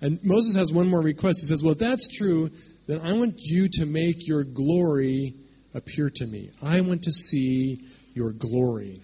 [0.00, 1.38] And Moses has one more request.
[1.40, 2.50] He says, Well, if that's true,
[2.86, 5.34] then I want you to make your glory
[5.74, 6.50] appear to me.
[6.62, 9.02] I want to see your glory.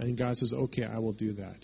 [0.00, 1.56] And God says, Okay, I will do that.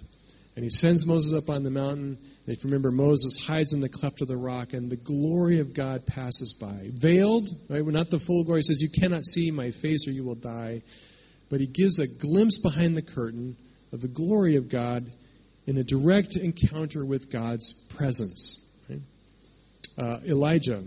[0.59, 2.19] And he sends Moses up on the mountain.
[2.47, 6.05] You remember, Moses hides in the cleft of the rock, and the glory of God
[6.05, 6.91] passes by.
[7.01, 7.87] Veiled, right?
[7.87, 8.63] Not the full glory.
[8.63, 10.83] He says, You cannot see my face or you will die.
[11.49, 13.57] But he gives a glimpse behind the curtain
[13.93, 15.09] of the glory of God
[15.69, 18.61] in a direct encounter with God's presence.
[18.91, 19.01] Right?
[19.97, 20.83] Uh, Elijah,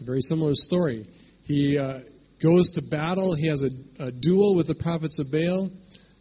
[0.00, 1.06] a very similar story.
[1.42, 1.98] He uh,
[2.42, 3.34] goes to battle.
[3.34, 5.68] He has a, a duel with the prophets of Baal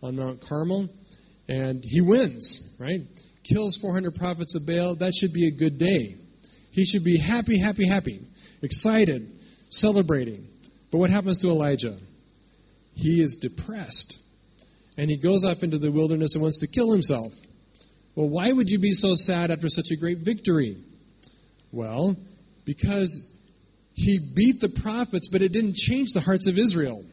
[0.02, 0.90] on Mount Carmel.
[1.48, 3.02] And he wins, right?
[3.44, 4.96] Kills 400 prophets of Baal.
[4.96, 6.16] That should be a good day.
[6.72, 8.22] He should be happy, happy, happy,
[8.62, 9.32] excited,
[9.70, 10.48] celebrating.
[10.92, 11.98] But what happens to Elijah?
[12.94, 14.16] He is depressed.
[14.98, 17.32] And he goes off into the wilderness and wants to kill himself.
[18.16, 20.84] Well, why would you be so sad after such a great victory?
[21.72, 22.16] Well,
[22.66, 23.28] because
[23.94, 27.04] he beat the prophets, but it didn't change the hearts of Israel.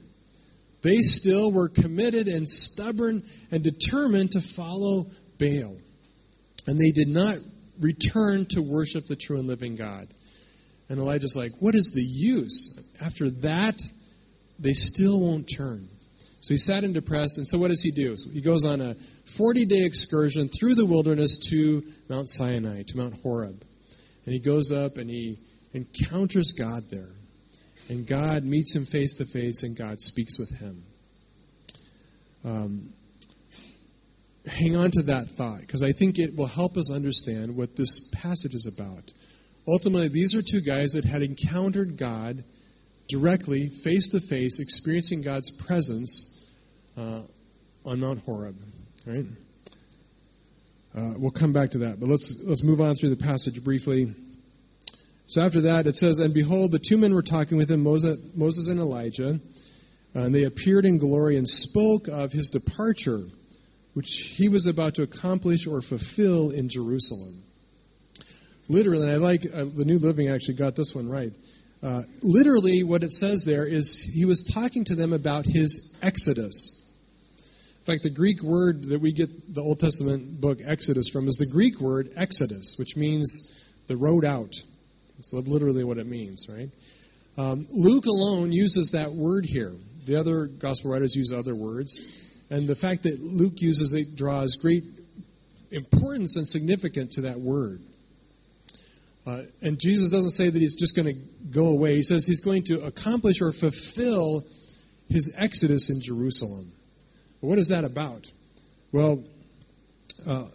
[0.83, 5.07] They still were committed and stubborn and determined to follow
[5.39, 5.77] Baal.
[6.67, 7.37] And they did not
[7.81, 10.13] return to worship the true and living God.
[10.89, 12.81] And Elijah's like, What is the use?
[13.01, 13.75] After that,
[14.59, 15.89] they still won't turn.
[16.43, 18.17] So he's sad and depressed, and so what does he do?
[18.17, 18.95] So he goes on a
[19.37, 23.63] 40 day excursion through the wilderness to Mount Sinai, to Mount Horeb.
[24.25, 25.39] And he goes up and he
[25.73, 27.11] encounters God there
[27.91, 30.85] and God meets him face to face, and God speaks with him.
[32.45, 32.93] Um,
[34.47, 38.01] hang on to that thought, because I think it will help us understand what this
[38.13, 39.11] passage is about.
[39.67, 42.45] Ultimately, these are two guys that had encountered God
[43.09, 46.31] directly, face to face, experiencing God's presence
[46.97, 47.23] uh,
[47.85, 48.55] on Mount Horeb.
[49.05, 49.25] Right?
[50.97, 54.15] Uh, we'll come back to that, but let's let's move on through the passage briefly.
[55.31, 58.69] So after that, it says, And behold, the two men were talking with him, Moses
[58.69, 59.39] and Elijah,
[60.13, 63.23] and they appeared in glory and spoke of his departure,
[63.95, 67.45] which he was about to accomplish or fulfill in Jerusalem.
[68.69, 71.33] Literally, and I like uh, the New Living actually got this one right.
[71.81, 76.77] Uh, literally, what it says there is he was talking to them about his exodus.
[77.81, 81.37] In fact, the Greek word that we get the Old Testament book Exodus from is
[81.37, 83.49] the Greek word exodus, which means
[83.87, 84.51] the road out.
[85.21, 86.71] That's literally what it means, right?
[87.37, 89.75] Um, Luke alone uses that word here.
[90.07, 91.99] The other gospel writers use other words.
[92.49, 94.85] And the fact that Luke uses it draws great
[95.71, 97.81] importance and significance to that word.
[99.27, 101.97] Uh, and Jesus doesn't say that he's just going to go away.
[101.97, 104.45] He says he's going to accomplish or fulfill
[105.09, 106.73] his exodus in Jerusalem.
[107.41, 108.27] what is that about?
[108.93, 109.23] Well,
[110.27, 110.47] uh,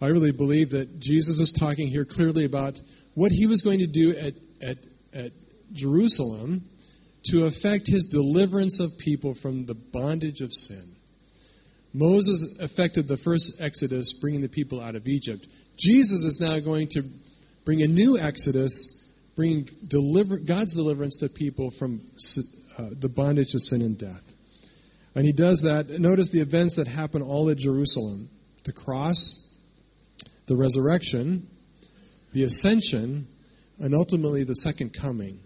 [0.00, 2.74] I really believe that Jesus is talking here clearly about
[3.14, 4.76] what he was going to do at, at,
[5.12, 5.32] at
[5.72, 6.64] Jerusalem
[7.26, 10.94] to effect his deliverance of people from the bondage of sin.
[11.92, 15.46] Moses effected the first exodus, bringing the people out of Egypt.
[15.78, 17.02] Jesus is now going to
[17.64, 18.98] bring a new exodus,
[19.36, 22.00] bringing deliver, God's deliverance to people from
[22.76, 24.22] uh, the bondage of sin and death.
[25.14, 25.86] And he does that.
[25.88, 28.28] Notice the events that happen all at Jerusalem
[28.64, 29.38] the cross,
[30.48, 31.48] the resurrection,
[32.34, 33.26] the ascension,
[33.78, 35.38] and ultimately the second coming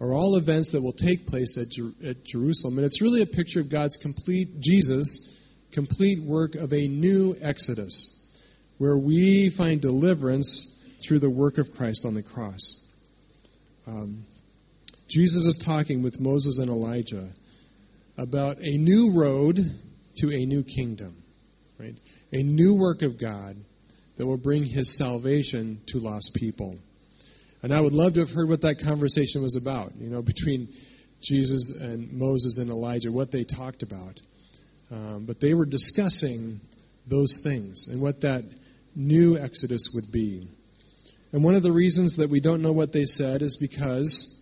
[0.00, 2.78] are all events that will take place at, Jer- at Jerusalem.
[2.78, 5.28] And it's really a picture of God's complete, Jesus'
[5.72, 8.16] complete work of a new exodus,
[8.78, 10.68] where we find deliverance
[11.06, 12.78] through the work of Christ on the cross.
[13.86, 14.24] Um,
[15.08, 17.28] Jesus is talking with Moses and Elijah
[18.16, 19.56] about a new road
[20.16, 21.22] to a new kingdom,
[21.78, 21.94] right?
[22.32, 23.56] A new work of God
[24.20, 26.76] that will bring his salvation to lost people.
[27.62, 30.68] And I would love to have heard what that conversation was about, you know, between
[31.22, 34.20] Jesus and Moses and Elijah, what they talked about.
[34.90, 36.60] Um, but they were discussing
[37.08, 38.42] those things and what that
[38.94, 40.50] new Exodus would be.
[41.32, 44.36] And one of the reasons that we don't know what they said is because,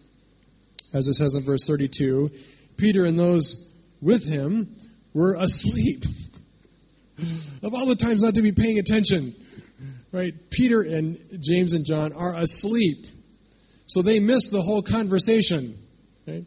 [0.92, 2.30] as it says in verse 32,
[2.76, 3.64] Peter and those
[4.02, 4.74] with him
[5.14, 6.02] were asleep.
[7.62, 9.44] of all the times not to be paying attention,
[10.12, 10.32] right?
[10.50, 13.04] Peter and James and John are asleep.
[13.86, 15.78] So they missed the whole conversation.
[16.26, 16.44] Right?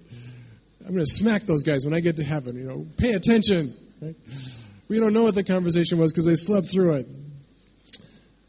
[0.86, 2.56] I'm going to smack those guys when I get to heaven.
[2.56, 3.76] You know, pay attention.
[4.02, 4.15] Right?
[4.89, 7.08] We don't know what the conversation was because they slept through it.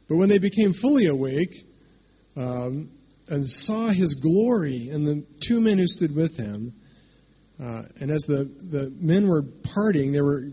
[0.08, 1.54] But when they became fully awake
[2.36, 2.90] um,
[3.28, 6.74] and saw his glory and the two men who stood with him,
[7.62, 10.48] uh, and as the, the men were parting, they were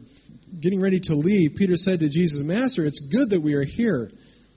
[0.62, 1.56] getting ready to leave.
[1.58, 4.10] Peter said to Jesus, Master, it's good that we are here.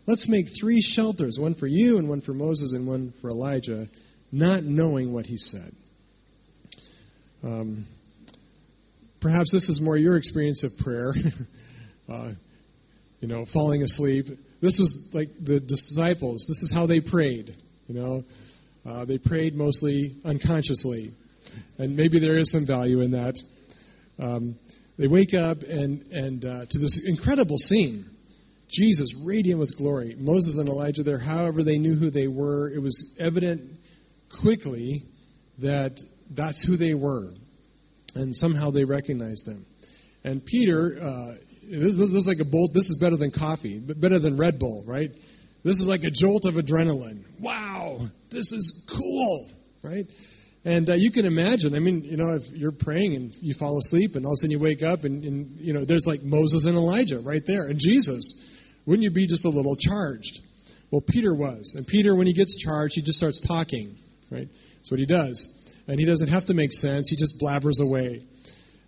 [0.07, 3.87] Let's make three shelters one for you, and one for Moses, and one for Elijah,
[4.33, 5.75] not knowing what he said.
[7.45, 7.87] Um,
[9.21, 11.15] perhaps this is more your experience of prayer.
[12.13, 12.33] uh,
[13.21, 14.27] you know, falling asleep.
[14.61, 16.45] This was like the disciples.
[16.49, 17.57] This is how they prayed.
[17.87, 18.25] You know,
[18.85, 21.13] uh, they prayed mostly unconsciously,
[21.79, 23.39] and maybe there is some value in that.
[24.19, 24.59] Um,
[24.99, 28.07] they wake up and and uh, to this incredible scene.
[28.73, 30.17] Jesus, radiant with glory.
[30.19, 33.63] Moses and Elijah there, however they knew who they were, it was evident
[34.43, 35.05] quickly
[35.59, 35.93] that
[36.31, 37.33] that's who they were.
[38.15, 39.67] And somehow they recognized them.
[40.25, 42.73] And Peter, uh, this, this, is like a bolt.
[42.75, 45.11] This is better than coffee, but better than Red Bull, right?
[45.65, 47.25] This is like a jolt of adrenaline.
[47.41, 49.51] Wow, this is cool,
[49.83, 50.07] right?
[50.65, 53.79] And uh, you can imagine, I mean, you know, if you're praying and you fall
[53.79, 56.23] asleep and all of a sudden you wake up and, and, you know, there's like
[56.23, 58.41] Moses and Elijah right there and Jesus.
[58.87, 60.41] Wouldn't you be just a little charged?
[60.91, 61.75] Well, Peter was.
[61.77, 63.97] And Peter, when he gets charged, he just starts talking,
[64.31, 64.49] right?
[64.77, 65.49] That's what he does.
[65.87, 68.27] And he doesn't have to make sense, he just blabbers away.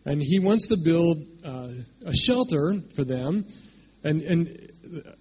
[0.05, 1.69] And he wants to build uh,
[2.07, 3.47] a shelter for them.
[4.03, 4.73] And, and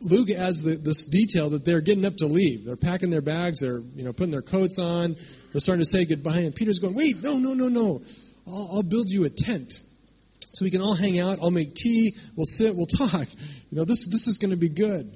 [0.02, 2.66] Luke adds the, this detail that they're getting up to leave.
[2.66, 5.16] They're packing their bags, they're you know, putting their coats on,
[5.52, 6.40] they're starting to say goodbye.
[6.40, 8.02] And Peter's going, Wait, no, no, no, no.
[8.46, 9.72] I'll, I'll build you a tent
[10.54, 11.40] so we can all hang out.
[11.42, 12.16] I'll make tea.
[12.38, 12.76] We'll sit.
[12.76, 13.28] We'll talk.
[13.70, 15.12] You know, this this is going to be good.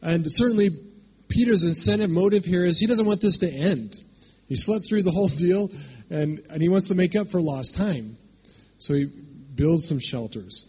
[0.00, 0.70] And certainly,
[1.28, 3.94] Peter's incentive motive here is he doesn't want this to end.
[4.46, 5.68] He slept through the whole deal,
[6.10, 8.16] and and he wants to make up for lost time.
[8.78, 9.10] So he
[9.54, 10.66] builds some shelters.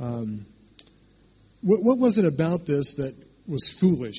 [0.00, 0.46] Um,
[1.62, 3.14] what, what was it about this that
[3.46, 4.16] was foolish?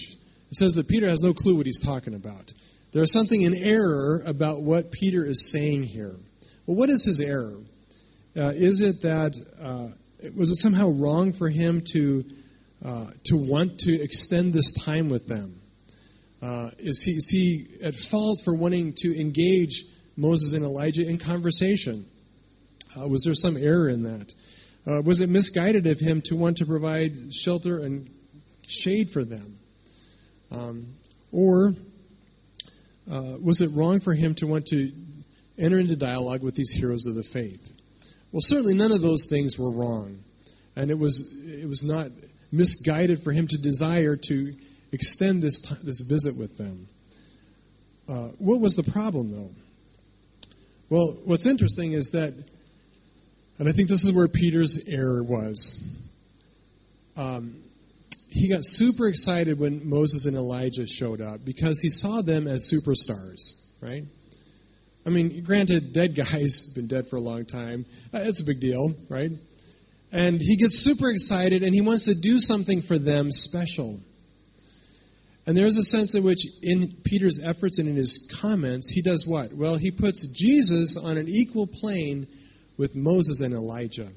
[0.51, 2.51] It says that Peter has no clue what he's talking about.
[2.93, 6.15] There is something in error about what Peter is saying here.
[6.65, 7.58] Well, what is his error?
[8.38, 9.31] Uh, is it that
[9.63, 9.88] uh,
[10.38, 12.21] was it somehow wrong for him to
[12.83, 15.62] uh, to want to extend this time with them?
[16.42, 19.86] Uh, is he, is he at fault for wanting to engage
[20.17, 22.08] Moses and Elijah in conversation?
[22.96, 24.29] Uh, was there some error in that?
[24.86, 28.10] Uh, was it misguided of him to want to provide shelter and
[28.67, 29.58] shade for them?
[30.52, 30.96] Um,
[31.31, 31.71] or
[33.08, 34.92] was it wrong for him to want to
[35.58, 37.62] enter into dialogue with these heroes of the faith?
[38.36, 40.17] Well, certainly none of those things were wrong.
[40.75, 42.12] And it was, it was not
[42.52, 44.54] misguided for him to desire to
[44.92, 46.88] extend this, this visit with them.
[48.10, 49.50] Uh, what was the problem, though?
[50.90, 52.33] Well, what's interesting is that,
[53.58, 55.79] and I think this is where Peter's error was.
[57.15, 57.63] Um,
[58.27, 62.69] he got super excited when Moses and Elijah showed up because he saw them as
[62.69, 64.04] superstars, right?
[65.06, 67.85] I mean, granted, dead guys have been dead for a long time.
[68.13, 69.29] Uh, it's a big deal, right?
[70.12, 73.99] And he gets super excited and he wants to do something for them special.
[75.45, 79.25] And there's a sense in which, in Peter's efforts and in his comments, he does
[79.27, 79.56] what?
[79.56, 82.27] Well, he puts Jesus on an equal plane
[82.77, 84.10] with Moses and Elijah.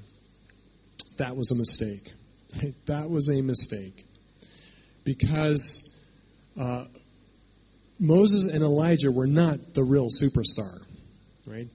[1.18, 2.08] That was a mistake.
[2.86, 4.06] That was a mistake.
[5.04, 5.90] Because
[6.58, 6.86] uh,
[7.98, 10.78] Moses and Elijah were not the real superstar,
[11.46, 11.68] right?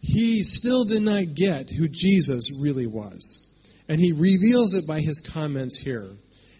[0.00, 3.42] He still did not get who Jesus really was.
[3.88, 6.10] And he reveals it by his comments here.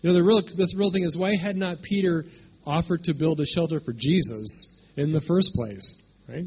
[0.03, 2.25] You know, the real, the real thing is why had not Peter
[2.65, 5.95] offered to build a shelter for Jesus in the first place,
[6.29, 6.45] right?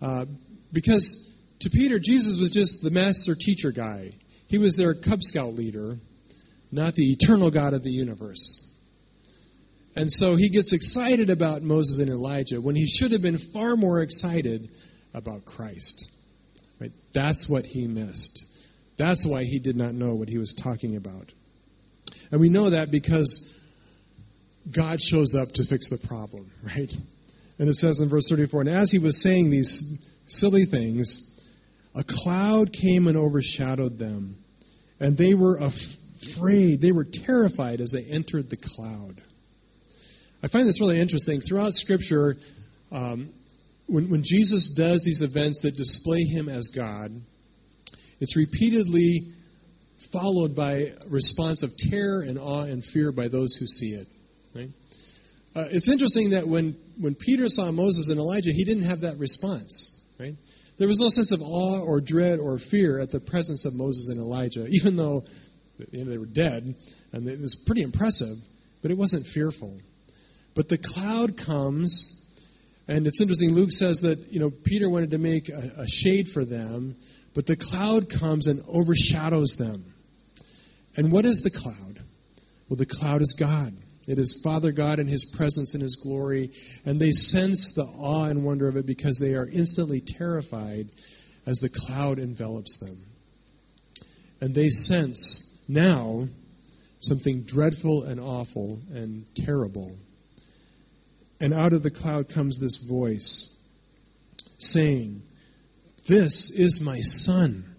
[0.00, 0.24] Uh,
[0.72, 1.28] because
[1.60, 4.10] to Peter, Jesus was just the master teacher guy.
[4.46, 5.96] He was their Cub Scout leader,
[6.70, 8.64] not the eternal God of the universe.
[9.96, 13.76] And so he gets excited about Moses and Elijah when he should have been far
[13.76, 14.68] more excited
[15.14, 16.04] about Christ.
[16.80, 16.92] Right?
[17.14, 18.44] That's what he missed.
[18.98, 21.32] That's why he did not know what he was talking about.
[22.30, 23.48] And we know that because
[24.74, 26.90] God shows up to fix the problem, right?
[27.58, 29.82] And it says in verse 34 And as he was saying these
[30.28, 31.22] silly things,
[31.94, 34.36] a cloud came and overshadowed them,
[35.00, 36.80] and they were afraid.
[36.80, 39.22] They were terrified as they entered the cloud.
[40.42, 41.40] I find this really interesting.
[41.40, 42.36] Throughout Scripture,
[42.92, 43.32] um,
[43.86, 47.12] when, when Jesus does these events that display him as God,
[48.20, 49.32] it's repeatedly
[50.12, 54.06] followed by a response of terror and awe and fear by those who see it.
[54.54, 54.70] Right?
[55.56, 59.18] Uh, it's interesting that when, when Peter saw Moses and Elijah, he didn't have that
[59.18, 59.90] response.
[60.20, 60.34] Right?
[60.78, 64.08] There was no sense of awe or dread or fear at the presence of Moses
[64.10, 65.24] and Elijah, even though
[65.90, 66.74] you know, they were dead,
[67.12, 68.36] and it was pretty impressive,
[68.82, 69.78] but it wasn't fearful.
[70.58, 72.16] But the cloud comes,
[72.88, 73.50] and it's interesting.
[73.50, 76.96] Luke says that you know Peter wanted to make a, a shade for them,
[77.32, 79.94] but the cloud comes and overshadows them.
[80.96, 82.00] And what is the cloud?
[82.68, 83.72] Well, the cloud is God.
[84.08, 86.50] It is Father God in His presence and His glory,
[86.84, 90.88] and they sense the awe and wonder of it because they are instantly terrified
[91.46, 93.04] as the cloud envelops them.
[94.40, 96.26] And they sense now
[96.98, 99.96] something dreadful and awful and terrible.
[101.40, 103.52] And out of the cloud comes this voice
[104.58, 105.22] saying,
[106.08, 107.76] This is my Son,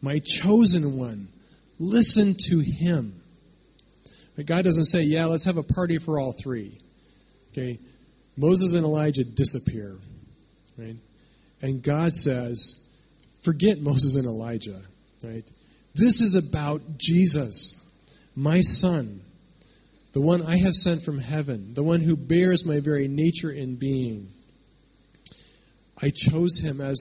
[0.00, 1.28] my chosen one.
[1.78, 3.20] Listen to him.
[4.36, 6.80] But God doesn't say, yeah, let's have a party for all three.
[7.52, 7.78] Okay?
[8.36, 9.96] Moses and Elijah disappear.
[10.76, 10.96] Right?
[11.62, 12.76] And God says,
[13.44, 14.82] forget Moses and Elijah.
[15.22, 15.44] Right?
[15.94, 17.76] This is about Jesus,
[18.34, 19.22] my son,
[20.14, 23.78] the one I have sent from heaven, the one who bears my very nature and
[23.78, 24.28] being.
[26.00, 26.96] I chose him as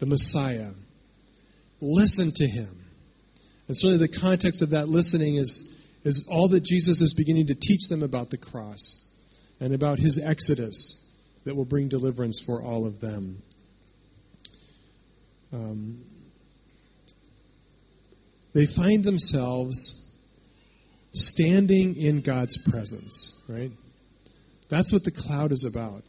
[0.00, 0.72] the Messiah.
[1.80, 2.84] Listen to him.
[3.68, 5.64] And certainly the context of that listening is,
[6.04, 8.98] is all that Jesus is beginning to teach them about the cross
[9.60, 10.98] and about his exodus
[11.44, 13.40] that will bring deliverance for all of them.
[15.52, 16.04] Um,
[18.52, 19.94] they find themselves
[21.12, 23.70] standing in God's presence, right?
[24.70, 26.02] That's what the cloud is about.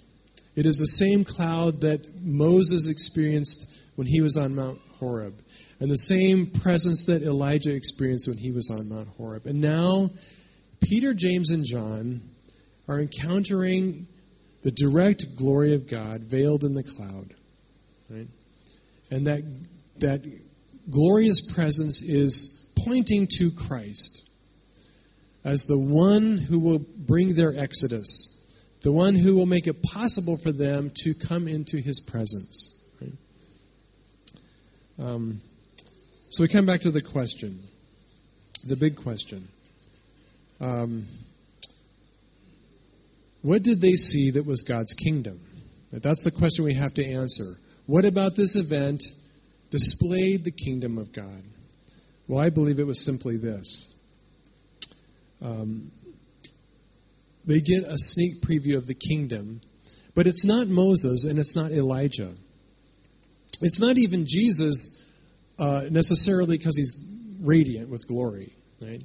[0.55, 5.35] It is the same cloud that Moses experienced when he was on Mount Horeb
[5.79, 9.45] and the same presence that Elijah experienced when he was on Mount Horeb.
[9.45, 10.09] And now,
[10.81, 12.21] Peter, James, and John
[12.87, 14.07] are encountering
[14.63, 17.33] the direct glory of God veiled in the cloud.
[18.09, 18.27] Right?
[19.09, 19.41] And that,
[20.01, 20.21] that
[20.91, 24.28] glorious presence is pointing to Christ
[25.45, 28.29] as the one who will bring their exodus,
[28.83, 32.73] the one who will make it possible for them to come into his presence.
[34.99, 35.41] Um,
[36.31, 37.63] so we come back to the question,
[38.67, 39.47] the big question.
[40.59, 41.07] Um,
[43.41, 45.39] what did they see that was God's kingdom?
[45.91, 47.55] That's the question we have to answer.
[47.85, 49.01] What about this event
[49.71, 51.43] displayed the kingdom of God?
[52.27, 53.87] Well, I believe it was simply this.
[55.41, 55.91] Um,
[57.47, 59.61] they get a sneak preview of the kingdom,
[60.15, 62.35] but it's not Moses and it's not Elijah.
[63.61, 64.97] It's not even Jesus
[65.57, 66.93] uh, necessarily because he's
[67.41, 69.01] radiant with glory, right?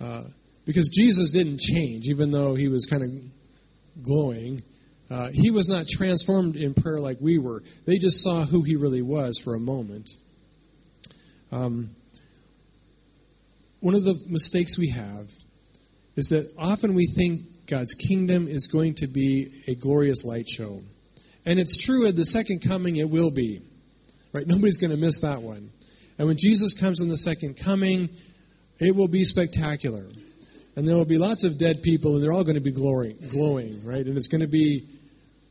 [0.00, 0.24] Uh,
[0.66, 4.62] because Jesus didn't change, even though he was kind of glowing.
[5.10, 7.62] Uh, he was not transformed in prayer like we were.
[7.86, 10.08] They just saw who he really was for a moment.
[11.50, 11.96] Um,
[13.80, 15.26] one of the mistakes we have
[16.16, 20.80] is that often we think God's kingdom is going to be a glorious light show.
[21.46, 23.62] And it's true at the second coming it will be.
[24.32, 24.46] Right?
[24.46, 25.70] Nobody's going to miss that one.
[26.18, 28.08] And when Jesus comes in the second coming,
[28.78, 30.06] it will be spectacular.
[30.76, 33.18] And there will be lots of dead people, and they're all going to be glowing,
[33.30, 34.04] glowing, right?
[34.04, 34.86] And it's going to be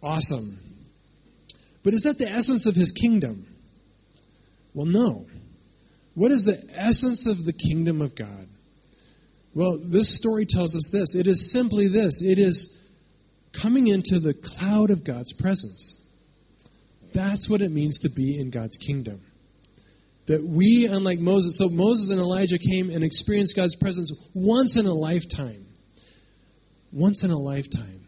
[0.01, 0.59] awesome.
[1.83, 3.47] But is that the essence of his kingdom?
[4.73, 5.25] Well, no.
[6.15, 8.47] What is the essence of the kingdom of God?
[9.55, 11.15] Well, this story tells us this.
[11.15, 12.73] It is simply this it is
[13.61, 15.95] coming into the cloud of God's presence.
[17.13, 19.21] That's what it means to be in God's kingdom.
[20.27, 24.85] That we, unlike Moses, so Moses and Elijah came and experienced God's presence once in
[24.85, 25.65] a lifetime.
[26.93, 28.01] Once in a lifetime.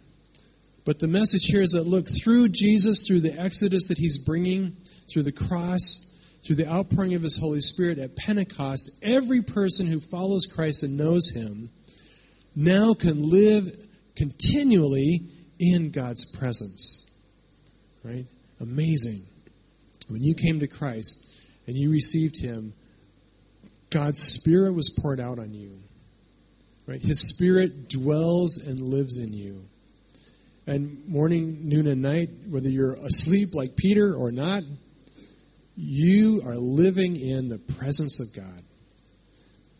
[0.86, 4.78] But the message here is that look, through Jesus, through the exodus that he's bringing,
[5.12, 5.82] through the cross,
[6.46, 10.98] through the outpouring of his Holy Spirit at Pentecost, every person who follows Christ and
[10.98, 11.70] knows him
[12.56, 13.66] now can live
[14.18, 15.22] continually
[15.60, 17.06] in God's presence.
[18.04, 18.26] Right?
[18.60, 19.26] Amazing.
[20.10, 21.18] When you came to Christ
[21.68, 22.74] and you received him,
[23.94, 25.78] God's Spirit was poured out on you.
[26.88, 27.02] Right?
[27.02, 29.62] His Spirit dwells and lives in you.
[30.68, 34.64] And morning, noon, and night, whether you're asleep like Peter or not,
[35.76, 38.62] you are living in the presence of God.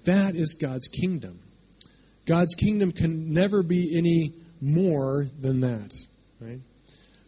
[0.06, 1.40] That is God's kingdom.
[2.28, 5.92] God's kingdom can never be any more than that.
[6.40, 6.60] Right?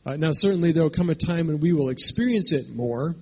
[0.05, 3.16] Uh, now, certainly there will come a time when we will experience it more,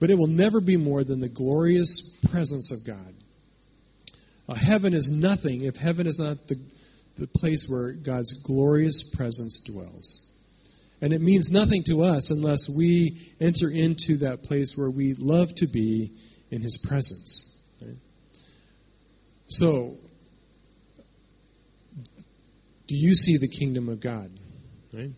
[0.00, 3.14] but it will never be more than the glorious presence of God.
[4.48, 6.56] Uh, heaven is nothing if heaven is not the,
[7.18, 10.26] the place where God's glorious presence dwells.
[11.02, 15.48] And it means nothing to us unless we enter into that place where we love
[15.56, 16.12] to be
[16.50, 17.44] in His presence.
[17.80, 17.96] Right?
[19.48, 19.96] So,
[22.86, 24.30] do you see the kingdom of God?
[24.92, 25.10] Right?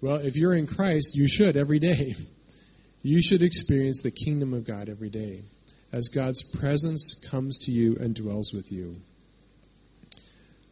[0.00, 2.14] Well, if you're in Christ, you should every day.
[3.04, 5.42] You should experience the kingdom of God every day
[5.92, 8.94] as God's presence comes to you and dwells with you.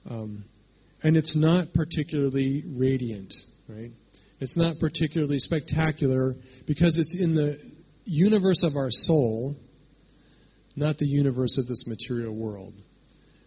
[0.09, 0.45] Um,
[1.03, 3.35] and it's not particularly radiant,
[3.69, 3.91] right?
[4.41, 6.33] It's not particularly spectacular
[6.67, 7.59] because it's in the
[8.05, 9.55] universe of our soul,
[10.77, 12.73] not the universe of this material world,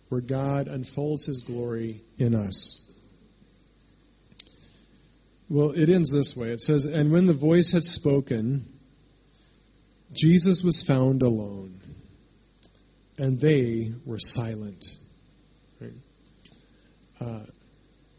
[0.10, 2.80] where God unfolds his glory in us.
[5.50, 6.50] Well, it ends this way.
[6.50, 8.66] It says, And when the voice had spoken,
[10.14, 11.80] Jesus was found alone,
[13.18, 14.84] and they were silent.
[15.82, 15.92] Right?
[17.20, 17.46] Uh,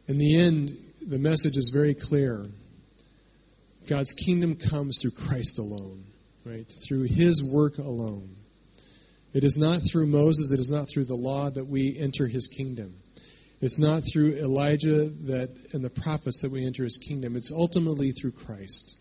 [0.06, 0.76] in the end,
[1.08, 2.46] the message is very clear.
[3.88, 6.04] God's kingdom comes through Christ alone,
[6.44, 6.66] right?
[6.88, 8.36] Through his work alone.
[9.32, 12.48] It is not through Moses, it is not through the law that we enter his
[12.56, 12.94] kingdom.
[13.60, 17.34] It's not through Elijah that and the prophets that we enter his kingdom.
[17.34, 18.96] It's ultimately through Christ.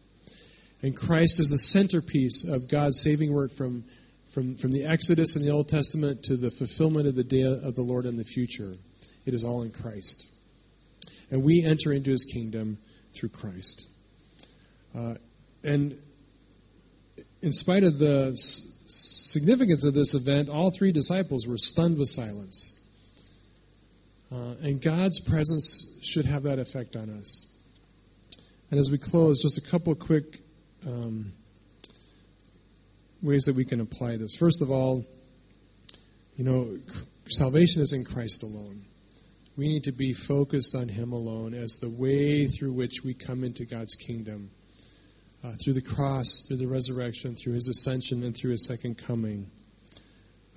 [0.81, 3.85] And Christ is the centerpiece of God's saving work from,
[4.33, 7.75] from, from the Exodus in the Old Testament to the fulfillment of the day of
[7.75, 8.73] the Lord in the future.
[9.25, 10.23] It is all in Christ.
[11.31, 12.77] And we enter into his kingdom
[13.19, 13.85] through Christ.
[14.95, 15.15] Uh,
[15.63, 15.97] and
[17.41, 18.33] in spite of the
[18.87, 22.75] significance of this event, all three disciples were stunned with silence.
[24.31, 27.45] Uh, and God's presence should have that effect on us.
[28.71, 30.23] And as we close, just a couple of quick
[30.85, 31.33] um,
[33.21, 34.35] ways that we can apply this.
[34.39, 35.03] First of all,
[36.35, 36.77] you know,
[37.27, 38.83] salvation is in Christ alone.
[39.55, 43.43] We need to be focused on Him alone as the way through which we come
[43.43, 44.49] into God's kingdom
[45.43, 49.47] uh, through the cross, through the resurrection, through his ascension, and through his second coming.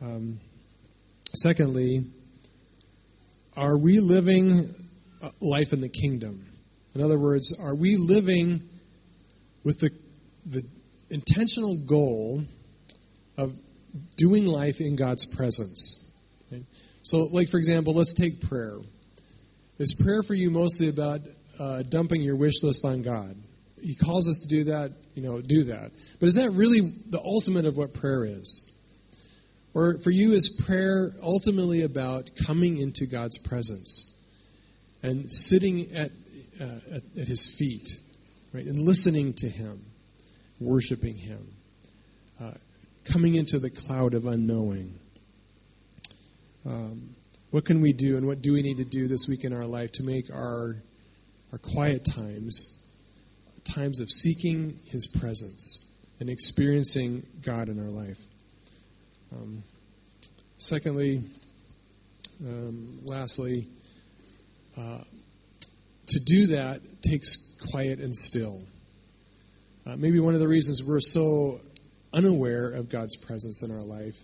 [0.01, 0.41] Um,
[1.34, 2.07] secondly,
[3.57, 4.74] are we living
[5.41, 6.47] life in the kingdom?
[6.95, 8.62] In other words, are we living
[9.64, 9.91] with the,
[10.51, 10.62] the
[11.11, 12.45] intentional goal
[13.37, 13.51] of
[14.16, 15.97] doing life in God's presence?
[16.47, 16.64] Okay?
[17.03, 18.78] So, like, for example, let's take prayer.
[19.78, 21.20] Is prayer for you mostly about
[21.59, 23.37] uh, dumping your wish list on God?
[23.81, 25.91] He calls us to do that, you know, do that.
[26.20, 28.64] But is that really the ultimate of what prayer is?
[29.74, 34.09] Or for you, is prayer ultimately about coming into God's presence
[35.03, 36.11] and sitting at,
[36.59, 37.87] uh, at, at, His feet,
[38.55, 39.85] right, and listening to Him,
[40.59, 41.47] worshiping Him,
[42.41, 42.53] uh,
[43.12, 44.95] coming into the cloud of unknowing?
[46.64, 47.14] Um,
[47.51, 49.66] what can we do, and what do we need to do this week in our
[49.66, 50.77] life to make our
[51.53, 52.68] our quiet times
[53.74, 55.80] times of seeking His presence
[56.20, 58.18] and experiencing God in our life.
[59.32, 59.62] Um,
[60.58, 61.24] secondly,
[62.38, 63.66] Um, lastly,
[64.76, 65.00] uh,
[66.08, 67.34] to do that takes
[67.70, 68.60] quiet and still.
[69.86, 71.60] Uh, maybe one of the reasons we're so
[72.12, 74.14] unaware of God's presence in our life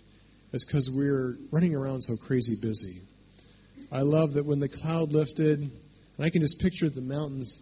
[0.51, 3.01] is because we're running around so crazy busy.
[3.91, 5.71] I love that when the cloud lifted,
[6.17, 7.59] and I can just picture the mountains,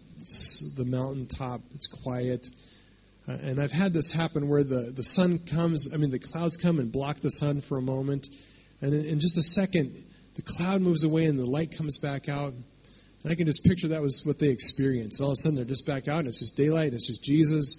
[0.76, 1.62] the mountaintop.
[1.74, 2.46] It's quiet.
[3.26, 6.58] Uh, and I've had this happen where the, the sun comes, I mean, the clouds
[6.60, 8.26] come and block the sun for a moment.
[8.80, 10.04] And in, in just a second,
[10.36, 12.52] the cloud moves away and the light comes back out.
[12.52, 15.20] And I can just picture that was what they experienced.
[15.20, 17.76] All of a sudden, they're just back out, and it's just daylight, it's just Jesus,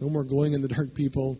[0.00, 1.38] no more glowing in the dark people.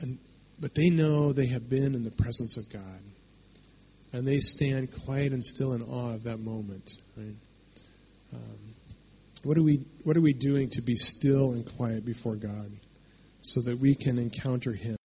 [0.00, 0.18] And,
[0.58, 3.00] but they know they have been in the presence of God.
[4.14, 6.90] And they stand quiet and still in awe of that moment.
[7.16, 7.34] Right?
[8.32, 8.74] Um,
[9.44, 12.70] what are we What are we doing to be still and quiet before God,
[13.42, 14.96] so that we can encounter Him?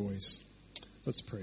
[0.00, 0.40] voice.
[1.06, 1.38] Let's pray.